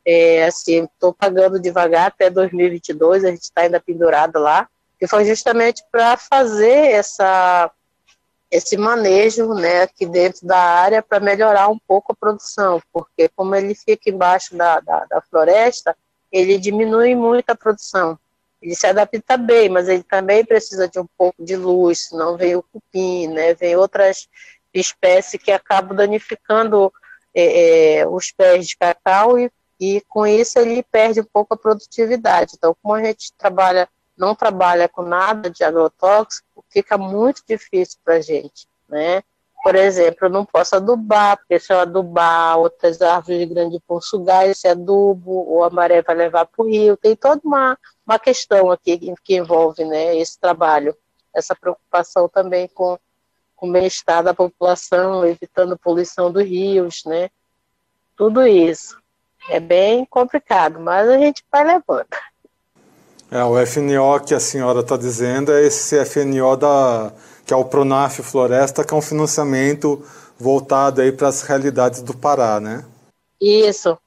é, 0.05 0.45
assim, 0.45 0.85
estou 0.85 1.13
pagando 1.13 1.61
devagar 1.61 2.09
até 2.09 2.31
2022, 2.31 3.25
a 3.25 3.31
gente 3.31 3.43
está 3.43 3.63
ainda 3.63 3.81
pendurado 3.81 4.39
lá, 4.39 4.69
e 5.01 5.07
foi 5.07 5.25
justamente 5.25 5.83
para 5.91 6.17
fazer 6.17 6.91
essa, 6.91 7.71
esse 8.51 8.77
manejo 8.77 9.55
né, 9.55 9.83
aqui 9.83 10.05
dentro 10.05 10.47
da 10.47 10.59
área 10.59 11.03
para 11.03 11.21
melhorar 11.21 11.69
um 11.69 11.79
pouco 11.79 12.13
a 12.13 12.17
produção, 12.17 12.83
porque 12.93 13.29
como 13.29 13.55
ele 13.55 13.75
fica 13.75 14.11
embaixo 14.11 14.57
da, 14.57 14.81
da, 14.81 15.05
da 15.07 15.21
floresta, 15.23 15.97
ele 16.31 16.59
diminui 16.59 17.15
muito 17.15 17.51
a 17.51 17.55
produção. 17.55 18.19
Ele 18.61 18.75
se 18.75 18.87
adapta 18.87 19.37
bem, 19.37 19.69
mas 19.69 19.89
ele 19.89 20.03
também 20.03 20.45
precisa 20.45 20.87
de 20.87 20.99
um 20.99 21.07
pouco 21.17 21.43
de 21.43 21.57
luz, 21.57 22.09
senão 22.09 22.37
vem 22.37 22.57
o 22.57 22.63
cupim, 22.63 23.29
né? 23.29 23.55
Vem 23.55 23.77
outras 23.77 24.29
espécies 24.73 25.43
que 25.43 25.51
acabam 25.51 25.97
danificando 25.97 26.93
é, 27.35 28.01
é, 28.01 28.09
os 28.09 28.31
pés 28.31 28.69
de 28.69 28.77
cacau 28.77 29.39
e, 29.39 29.51
e 29.81 30.03
com 30.09 30.27
isso 30.27 30.59
ele 30.59 30.83
perde 30.83 31.21
um 31.21 31.27
pouco 31.33 31.55
a 31.55 31.57
produtividade. 31.57 32.55
Então, 32.57 32.77
como 32.83 32.95
a 32.95 33.03
gente 33.03 33.33
trabalha, 33.39 33.89
não 34.17 34.35
trabalha 34.35 34.89
com 34.89 35.03
nada 35.03 35.51
de 35.51 35.65
agrotóxico, 35.65 36.65
fica 36.69 36.99
muito 36.99 37.43
difícil 37.49 37.99
para 38.05 38.17
a 38.17 38.21
gente, 38.21 38.67
né? 38.89 39.23
Por 39.63 39.75
exemplo, 39.75 40.27
eu 40.27 40.31
não 40.31 40.45
posso 40.45 40.77
adubar, 40.77 41.37
porque 41.37 41.61
se 41.61 41.73
eu 41.73 41.81
adubar 41.81 42.59
outras 42.59 43.03
árvores 43.03 43.41
de 43.41 43.47
grande 43.47 43.79
pão 43.87 44.01
sugar 44.01 44.49
esse 44.49 44.67
adubo, 44.67 45.31
ou 45.31 45.63
a 45.63 45.71
maré 45.71 46.01
vai 46.03 46.15
levar 46.15 46.47
para 46.47 46.65
o 46.65 46.69
rio. 46.69 46.97
Tem 46.97 47.15
toda 47.15 47.41
uma, 47.45 47.79
uma 48.07 48.19
questão 48.19 48.71
aqui 48.71 49.15
que 49.23 49.37
envolve 49.37 49.85
né, 49.85 50.17
esse 50.17 50.41
trabalho, 50.41 50.97
essa 51.35 51.55
preocupação 51.55 52.29
também 52.29 52.69
com, 52.69 52.99
com 53.55 53.69
o 53.69 53.73
bem-estar 53.73 54.23
da 54.23 54.33
população, 54.33 55.27
evitando 55.27 55.79
poluição 55.79 56.33
dos 56.33 56.45
rios, 56.45 57.03
né? 57.05 57.29
Tudo 58.17 58.47
isso. 58.47 58.99
É 59.51 59.61
bem 59.61 60.07
complicado, 60.07 60.81
mas 60.81 61.09
a 61.09 61.19
gente 61.19 61.45
vai 61.53 61.65
levando. 61.65 62.09
É, 63.31 63.45
o 63.45 63.65
FNO 63.65 64.21
que 64.27 64.35
a 64.35 64.41
senhora 64.41 64.81
está 64.81 64.97
dizendo 64.97 65.53
é 65.53 65.63
esse 65.63 66.05
FNO 66.05 66.57
da 66.57 67.13
que 67.51 67.55
é 67.55 67.57
o 67.57 67.65
Pronaf 67.65 68.23
Floresta, 68.23 68.85
que 68.85 68.95
é 68.95 68.97
um 68.97 69.03
financiamento 69.03 70.07
voltado 70.39 71.01
aí 71.01 71.11
para 71.11 71.27
as 71.27 71.43
realidades 71.43 72.01
do 72.01 72.17
Pará, 72.17 72.61
né? 72.61 72.87
Isso. 73.41 73.99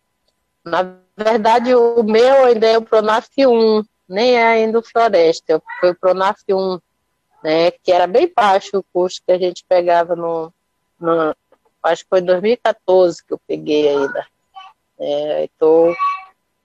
Na 0.63 0.95
verdade, 1.17 1.75
o 1.75 2.01
meu 2.03 2.45
ainda 2.45 2.67
é 2.67 2.77
o 2.77 2.81
Pronaf 2.81 3.27
1, 3.37 3.83
nem 4.07 4.37
é 4.37 4.45
ainda 4.45 4.79
o 4.79 4.81
Floresta, 4.81 5.61
foi 5.81 5.91
o 5.91 5.95
Pronaf 5.95 6.39
1, 6.49 6.79
né, 7.43 7.71
que 7.71 7.91
era 7.91 8.07
bem 8.07 8.31
baixo 8.33 8.77
o 8.77 8.85
custo 8.93 9.21
que 9.25 9.33
a 9.33 9.37
gente 9.37 9.65
pegava 9.67 10.15
no, 10.15 10.49
no 10.97 11.35
acho 11.83 12.03
que 12.03 12.09
foi 12.09 12.21
em 12.21 12.25
2014 12.25 13.25
que 13.25 13.33
eu 13.33 13.41
peguei 13.45 13.89
ainda. 13.89 14.25
Estou 15.41 15.91
é, 15.91 15.95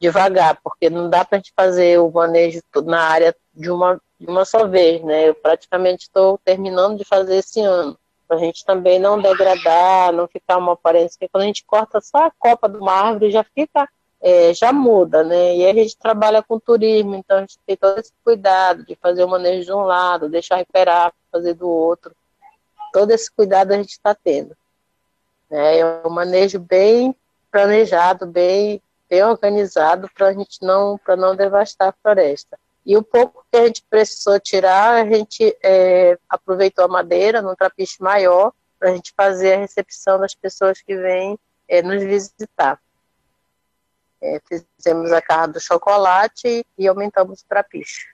devagar, 0.00 0.60
porque 0.62 0.88
não 0.88 1.10
dá 1.10 1.24
para 1.24 1.38
a 1.38 1.40
gente 1.40 1.52
fazer 1.56 1.98
o 1.98 2.08
manejo 2.08 2.60
na 2.84 3.00
área 3.00 3.34
de 3.52 3.68
uma 3.68 4.00
de 4.18 4.26
uma 4.26 4.44
só 4.44 4.66
vez, 4.66 5.02
né? 5.02 5.28
Eu 5.28 5.34
praticamente 5.34 6.04
estou 6.04 6.38
terminando 6.44 6.98
de 6.98 7.04
fazer 7.04 7.36
esse 7.36 7.60
ano, 7.60 7.98
a 8.28 8.36
gente 8.36 8.64
também 8.64 8.98
não 8.98 9.20
degradar, 9.20 10.12
não 10.12 10.28
ficar 10.28 10.58
uma 10.58 10.72
aparência, 10.72 11.10
porque 11.10 11.28
quando 11.28 11.44
a 11.44 11.46
gente 11.46 11.64
corta 11.64 12.00
só 12.00 12.26
a 12.26 12.32
copa 12.38 12.68
de 12.68 12.76
uma 12.76 12.92
árvore 12.92 13.30
já 13.30 13.42
fica, 13.42 13.88
é, 14.20 14.52
já 14.52 14.72
muda, 14.72 15.22
né? 15.24 15.56
E 15.56 15.66
a 15.66 15.72
gente 15.72 15.96
trabalha 15.96 16.42
com 16.42 16.58
turismo, 16.58 17.14
então 17.14 17.38
a 17.38 17.40
gente 17.40 17.58
tem 17.66 17.76
todo 17.76 17.98
esse 17.98 18.12
cuidado 18.24 18.84
de 18.84 18.96
fazer 18.96 19.24
o 19.24 19.28
manejo 19.28 19.64
de 19.64 19.72
um 19.72 19.82
lado, 19.82 20.28
deixar 20.28 20.56
recuperar, 20.56 21.12
fazer 21.30 21.54
do 21.54 21.68
outro. 21.68 22.14
Todo 22.92 23.10
esse 23.12 23.30
cuidado 23.30 23.72
a 23.72 23.76
gente 23.76 23.90
está 23.90 24.14
tendo. 24.14 24.56
Né? 25.48 25.78
É 25.78 26.06
um 26.06 26.10
manejo 26.10 26.58
bem 26.58 27.14
planejado, 27.50 28.26
bem, 28.26 28.82
bem 29.08 29.24
organizado 29.24 30.10
para 30.14 30.28
a 30.28 30.32
gente 30.32 30.62
não, 30.62 30.98
para 30.98 31.16
não 31.16 31.34
devastar 31.34 31.88
a 31.88 31.94
floresta. 32.02 32.58
E 32.88 32.96
o 32.96 33.02
pouco 33.02 33.44
que 33.52 33.58
a 33.58 33.66
gente 33.66 33.84
precisou 33.90 34.40
tirar, 34.40 34.94
a 34.94 35.04
gente 35.04 35.54
é, 35.62 36.18
aproveitou 36.26 36.86
a 36.86 36.88
madeira 36.88 37.42
num 37.42 37.54
trapiche 37.54 38.02
maior 38.02 38.50
para 38.78 38.88
a 38.88 38.94
gente 38.94 39.12
fazer 39.14 39.52
a 39.52 39.58
recepção 39.58 40.18
das 40.18 40.34
pessoas 40.34 40.80
que 40.80 40.96
vêm 40.96 41.38
é, 41.68 41.82
nos 41.82 42.02
visitar. 42.02 42.80
É, 44.22 44.40
fizemos 44.48 45.12
a 45.12 45.20
carra 45.20 45.48
do 45.48 45.60
chocolate 45.60 46.64
e 46.78 46.88
aumentamos 46.88 47.42
o 47.42 47.46
trapiche. 47.46 48.06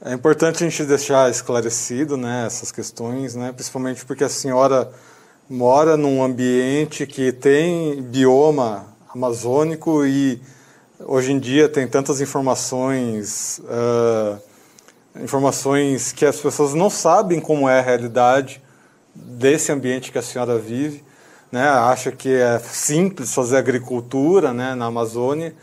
É 0.00 0.12
importante 0.12 0.62
a 0.62 0.68
gente 0.68 0.84
deixar 0.84 1.28
esclarecido 1.28 2.16
né, 2.16 2.46
essas 2.46 2.70
questões, 2.70 3.34
né, 3.34 3.50
principalmente 3.50 4.04
porque 4.06 4.22
a 4.22 4.28
senhora 4.28 4.92
mora 5.50 5.96
num 5.96 6.22
ambiente 6.22 7.04
que 7.04 7.32
tem 7.32 8.00
bioma 8.00 8.96
amazônico 9.12 10.06
e 10.06 10.40
hoje 11.00 11.32
em 11.32 11.38
dia 11.38 11.68
tem 11.68 11.86
tantas 11.86 12.20
informações, 12.20 13.60
uh, 13.60 14.40
informações 15.22 16.12
que 16.12 16.24
as 16.24 16.40
pessoas 16.40 16.74
não 16.74 16.90
sabem 16.90 17.40
como 17.40 17.68
é 17.68 17.78
a 17.78 17.82
realidade 17.82 18.62
desse 19.14 19.72
ambiente 19.72 20.12
que 20.12 20.18
a 20.18 20.22
senhora 20.22 20.58
vive, 20.58 21.04
né? 21.50 21.68
Acha 21.68 22.12
que 22.12 22.34
é 22.34 22.58
simples 22.58 23.34
fazer 23.34 23.56
agricultura, 23.56 24.52
né, 24.52 24.74
na 24.74 24.86
Amazônia 24.86 25.54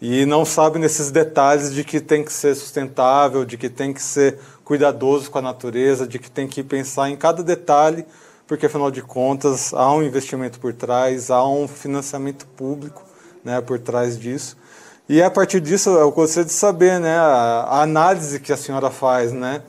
e 0.00 0.26
não 0.26 0.44
sabe 0.44 0.78
nesses 0.78 1.10
detalhes 1.10 1.72
de 1.72 1.84
que 1.84 2.00
tem 2.00 2.24
que 2.24 2.32
ser 2.32 2.54
sustentável, 2.54 3.44
de 3.44 3.56
que 3.56 3.68
tem 3.68 3.92
que 3.92 4.02
ser 4.02 4.38
cuidadoso 4.64 5.30
com 5.30 5.38
a 5.38 5.42
natureza, 5.42 6.06
de 6.06 6.18
que 6.18 6.30
tem 6.30 6.46
que 6.46 6.62
pensar 6.62 7.08
em 7.08 7.16
cada 7.16 7.42
detalhe, 7.42 8.04
porque 8.46 8.66
afinal 8.66 8.90
de 8.90 9.00
contas 9.02 9.72
há 9.72 9.90
um 9.92 10.02
investimento 10.02 10.58
por 10.58 10.72
trás, 10.72 11.30
há 11.30 11.46
um 11.46 11.66
financiamento 11.68 12.46
público 12.48 13.02
né, 13.42 13.60
por 13.60 13.78
trás 13.78 14.18
disso. 14.18 14.56
E 15.06 15.22
a 15.22 15.30
partir 15.30 15.60
disso 15.60 15.90
eu 15.90 16.10
gostaria 16.10 16.46
de 16.46 16.52
saber 16.52 16.98
né, 16.98 17.14
a, 17.16 17.82
análise 17.82 18.40
que 18.40 18.52
a 18.52 18.56
senhora 18.56 18.90
faz, 18.90 19.32
né, 19.32 19.60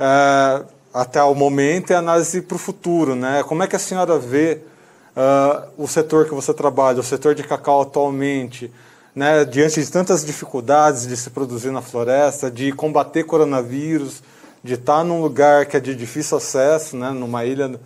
é, 0.00 0.62
até 0.94 1.22
o 1.22 1.34
momento 1.34 1.90
e 1.90 1.94
a 1.94 1.98
análise 1.98 2.40
para 2.40 2.56
o 2.56 2.58
futuro. 2.58 3.14
Né? 3.14 3.42
Como 3.42 3.62
é 3.62 3.66
que 3.66 3.76
a 3.76 3.78
senhora 3.78 4.18
vê 4.18 4.62
uh, 5.14 5.68
o 5.76 5.86
setor 5.86 6.24
que 6.24 6.34
você 6.34 6.54
trabalha, 6.54 7.00
o 7.00 7.02
setor 7.02 7.34
de 7.34 7.42
cacau 7.42 7.82
atualmente, 7.82 8.72
né, 9.14 9.44
diante 9.44 9.82
de 9.82 9.90
tantas 9.90 10.24
dificuldades 10.24 11.06
de 11.06 11.16
se 11.16 11.28
produzir 11.30 11.70
na 11.70 11.82
floresta, 11.82 12.50
de 12.50 12.72
combater 12.72 13.24
coronavírus, 13.24 14.22
de 14.62 14.74
estar 14.74 15.04
num 15.04 15.20
lugar 15.20 15.66
que 15.66 15.76
é 15.76 15.80
de 15.80 15.94
difícil 15.94 16.38
acesso, 16.38 16.96
né, 16.96 17.10
numa 17.10 17.44
ilha 17.44 17.78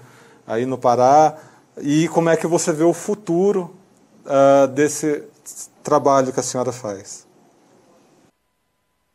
aí 0.46 0.66
no 0.66 0.78
Pará, 0.78 1.36
e 1.80 2.06
como 2.08 2.28
é 2.28 2.36
que 2.36 2.46
você 2.46 2.72
vê 2.72 2.84
o 2.84 2.92
futuro 2.92 3.74
uh, 4.24 4.68
desse 4.68 5.24
trabalho 5.82 6.32
que 6.32 6.40
a 6.40 6.42
senhora 6.42 6.72
faz? 6.72 7.26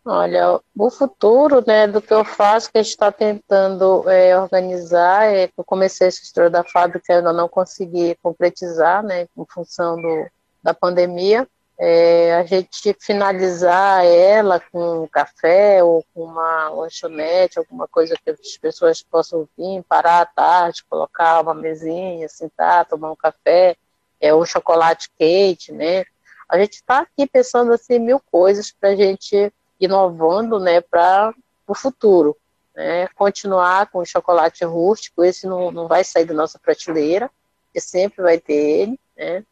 Olha, 0.05 0.61
o 0.77 0.89
futuro 0.89 1.61
né, 1.67 1.85
do 1.85 2.01
que 2.01 2.13
eu 2.13 2.23
faço, 2.23 2.71
que 2.71 2.77
a 2.77 2.81
gente 2.81 2.91
está 2.91 3.11
tentando 3.11 4.09
é, 4.09 4.39
organizar, 4.39 5.25
é, 5.25 5.49
eu 5.57 5.63
comecei 5.65 6.07
essa 6.07 6.23
história 6.23 6.49
da 6.49 6.63
fábrica, 6.63 7.11
eu 7.11 7.17
ainda 7.17 7.33
não 7.33 7.49
consegui 7.49 8.15
concretizar, 8.23 9.03
né, 9.03 9.27
em 9.37 9.45
função 9.49 10.01
do, 10.01 10.27
da 10.63 10.73
pandemia, 10.73 11.45
é, 11.79 12.35
a 12.35 12.43
gente 12.43 12.95
finalizar 12.99 14.03
ela 14.03 14.59
com 14.59 15.03
um 15.03 15.07
café 15.07 15.83
ou 15.83 16.03
com 16.13 16.23
uma 16.23 16.69
lanchonete, 16.69 17.59
alguma 17.59 17.87
coisa 17.87 18.15
que 18.15 18.31
as 18.31 18.57
pessoas 18.57 19.03
possam 19.03 19.47
vir, 19.57 19.83
parar 19.83 20.21
à 20.21 20.25
tarde, 20.25 20.83
colocar 20.89 21.41
uma 21.41 21.53
mesinha, 21.53 22.27
sentar, 22.29 22.85
tomar 22.85 23.11
um 23.11 23.15
café, 23.15 23.75
é, 24.19 24.33
um 24.33 24.43
chocolate 24.43 25.09
quente, 25.19 25.71
né? 25.71 26.03
A 26.47 26.57
gente 26.57 26.75
está 26.75 26.99
aqui 26.99 27.27
pensando 27.27 27.73
assim 27.73 27.99
mil 27.99 28.21
coisas 28.31 28.71
para 28.71 28.89
a 28.89 28.95
gente 28.95 29.51
inovando, 29.79 30.59
né, 30.59 30.81
para 30.81 31.33
o 31.67 31.75
futuro, 31.75 32.35
né? 32.75 33.07
Continuar 33.15 33.87
com 33.87 33.99
o 33.99 34.05
chocolate 34.05 34.63
rústico, 34.63 35.23
esse 35.23 35.45
não, 35.45 35.71
não 35.71 35.87
vai 35.87 36.03
sair 36.03 36.25
da 36.25 36.33
nossa 36.33 36.57
prateleira, 36.57 37.29
que 37.73 37.81
sempre 37.81 38.23
vai 38.23 38.39
ter 38.39 38.53
ele, 38.53 38.99
né? 39.17 39.43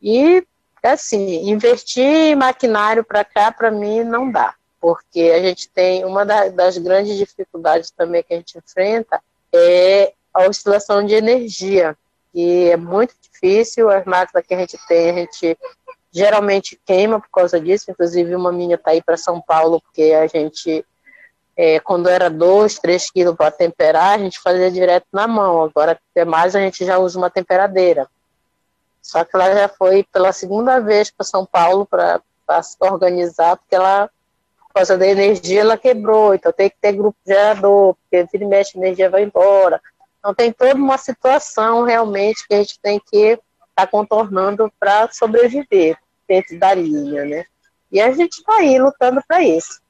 E 0.00 0.46
assim, 0.82 1.50
investir 1.50 2.04
em 2.04 2.36
maquinário 2.36 3.02
para 3.02 3.24
cá, 3.24 3.50
para 3.50 3.70
mim, 3.70 4.04
não 4.04 4.30
dá, 4.30 4.54
porque 4.80 5.32
a 5.34 5.40
gente 5.40 5.68
tem 5.68 6.04
uma 6.04 6.24
das 6.24 6.78
grandes 6.78 7.16
dificuldades 7.16 7.90
também 7.90 8.22
que 8.22 8.32
a 8.32 8.36
gente 8.36 8.56
enfrenta 8.56 9.20
é 9.52 10.12
a 10.32 10.46
oscilação 10.46 11.04
de 11.04 11.14
energia, 11.14 11.96
que 12.32 12.70
é 12.70 12.76
muito 12.76 13.14
difícil, 13.20 13.90
as 13.90 14.04
máquinas 14.04 14.46
que 14.46 14.54
a 14.54 14.58
gente 14.58 14.78
tem, 14.86 15.10
a 15.10 15.14
gente 15.14 15.58
geralmente 16.16 16.80
queima 16.86 17.20
por 17.20 17.28
causa 17.28 17.60
disso, 17.60 17.90
inclusive 17.90 18.34
uma 18.34 18.50
minha 18.50 18.76
está 18.76 18.92
aí 18.92 19.02
para 19.02 19.18
São 19.18 19.38
Paulo, 19.38 19.82
porque 19.82 20.14
a 20.14 20.26
gente, 20.26 20.82
é, 21.54 21.78
quando 21.80 22.08
era 22.08 22.30
2, 22.30 22.78
3 22.78 23.10
quilos 23.10 23.36
para 23.36 23.50
temperar, 23.50 24.14
a 24.14 24.18
gente 24.18 24.40
fazia 24.40 24.70
direto 24.70 25.06
na 25.12 25.28
mão, 25.28 25.64
agora 25.64 26.00
é 26.14 26.24
mais 26.24 26.56
a 26.56 26.60
gente 26.60 26.86
já 26.86 26.96
usa 26.96 27.18
uma 27.18 27.28
temperadeira. 27.28 28.08
Só 29.02 29.24
que 29.24 29.36
ela 29.36 29.54
já 29.54 29.68
foi 29.68 30.06
pela 30.10 30.32
segunda 30.32 30.80
vez 30.80 31.10
para 31.10 31.26
São 31.26 31.44
Paulo 31.44 31.84
para 31.84 32.62
se 32.62 32.78
organizar, 32.80 33.58
porque 33.58 33.74
ela, 33.74 34.08
por 34.58 34.72
causa 34.72 34.96
da 34.96 35.06
energia, 35.06 35.60
ela 35.60 35.76
quebrou. 35.76 36.34
Então 36.34 36.50
tem 36.50 36.70
que 36.70 36.76
ter 36.80 36.92
grupo 36.92 37.18
gerador, 37.26 37.94
porque 37.94 38.26
vira 38.32 38.44
e 38.44 38.46
mexe, 38.46 38.78
a 38.78 38.80
energia 38.80 39.10
vai 39.10 39.22
embora. 39.22 39.82
Então 40.18 40.34
tem 40.34 40.50
toda 40.50 40.74
uma 40.74 40.96
situação 40.96 41.84
realmente 41.84 42.48
que 42.48 42.54
a 42.54 42.58
gente 42.58 42.80
tem 42.80 42.98
que 42.98 43.32
estar 43.32 43.42
tá 43.74 43.86
contornando 43.86 44.72
para 44.80 45.12
sobreviver 45.12 45.98
dentro 46.28 46.58
da 46.58 46.74
linha, 46.74 47.24
né? 47.24 47.44
E 47.90 48.00
a 48.00 48.10
gente 48.12 48.38
está 48.38 48.56
aí 48.56 48.78
lutando 48.78 49.22
para 49.26 49.42
isso. 49.42 49.80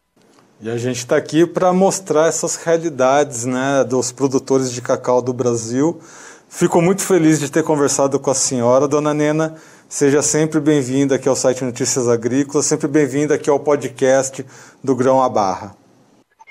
E 0.61 0.71
a 0.71 0.77
gente 0.77 0.99
está 0.99 1.17
aqui 1.17 1.47
para 1.47 1.73
mostrar 1.73 2.29
essas 2.29 2.57
realidades 2.57 3.45
né, 3.45 3.85
dos 3.85 4.11
produtores 4.11 4.73
de 4.73 4.81
cacau 4.81 5.21
do 5.21 5.33
Brasil 5.33 6.01
Fico 6.49 6.81
muito 6.81 7.03
feliz 7.03 7.41
de 7.41 7.51
ter 7.51 7.63
conversado 7.63 8.19
com 8.19 8.31
a 8.31 8.35
senhora, 8.35 8.89
dona 8.89 9.13
Nena. 9.13 9.57
Seja 9.89 10.23
sempre 10.23 10.59
bem-vinda 10.59 11.17
aqui 11.17 11.29
ao 11.29 11.37
site 11.37 11.65
Notícias 11.65 12.09
Agrícolas, 12.09 12.67
sempre 12.67 12.89
bem-vinda 12.89 13.35
aqui 13.35 13.51
ao 13.51 13.61
podcast 13.61 14.45
do 14.83 14.97
Grão 14.97 15.23
à 15.23 15.29
Barra. 15.29 15.77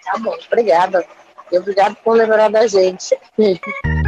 Tá 0.04 0.19
bom, 0.19 0.36
obrigada. 0.48 1.04
E 1.52 1.58
obrigado 1.58 1.95
por 2.04 2.15
lembrar 2.15 2.50
da 2.50 2.67
gente. 2.67 3.17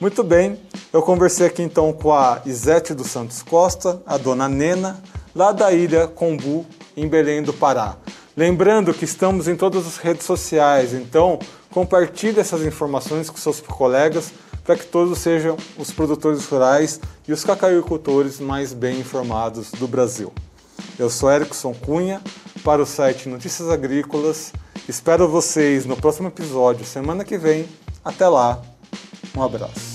Muito 0.00 0.24
bem, 0.24 0.58
eu 0.92 1.00
conversei 1.02 1.46
aqui 1.46 1.62
então 1.62 1.92
com 1.92 2.12
a 2.12 2.42
Isete 2.44 2.92
dos 2.92 3.06
Santos 3.06 3.42
Costa, 3.42 4.02
a 4.04 4.18
dona 4.18 4.48
Nena, 4.48 5.00
lá 5.34 5.52
da 5.52 5.72
ilha 5.72 6.08
Combu, 6.08 6.66
em 6.96 7.06
Belém 7.06 7.42
do 7.42 7.52
Pará. 7.52 7.96
Lembrando 8.36 8.92
que 8.92 9.04
estamos 9.04 9.46
em 9.46 9.54
todas 9.54 9.86
as 9.86 9.96
redes 9.96 10.26
sociais, 10.26 10.92
então 10.92 11.38
compartilhe 11.70 12.40
essas 12.40 12.62
informações 12.62 13.30
com 13.30 13.36
seus 13.36 13.60
colegas 13.60 14.32
para 14.64 14.76
que 14.76 14.84
todos 14.84 15.18
sejam 15.18 15.56
os 15.78 15.92
produtores 15.92 16.44
rurais 16.46 17.00
e 17.28 17.32
os 17.32 17.44
cacauicultores 17.44 18.40
mais 18.40 18.72
bem 18.72 18.98
informados 18.98 19.70
do 19.70 19.86
Brasil. 19.86 20.32
Eu 20.98 21.08
sou 21.08 21.30
Erickson 21.30 21.72
Cunha 21.72 22.20
para 22.64 22.82
o 22.82 22.86
site 22.86 23.28
Notícias 23.28 23.68
Agrícolas. 23.68 24.52
Espero 24.88 25.28
vocês 25.28 25.86
no 25.86 25.96
próximo 25.96 26.28
episódio, 26.28 26.84
semana 26.84 27.24
que 27.24 27.38
vem. 27.38 27.68
Até 28.04 28.28
lá, 28.28 28.60
um 29.36 29.42
abraço. 29.42 29.93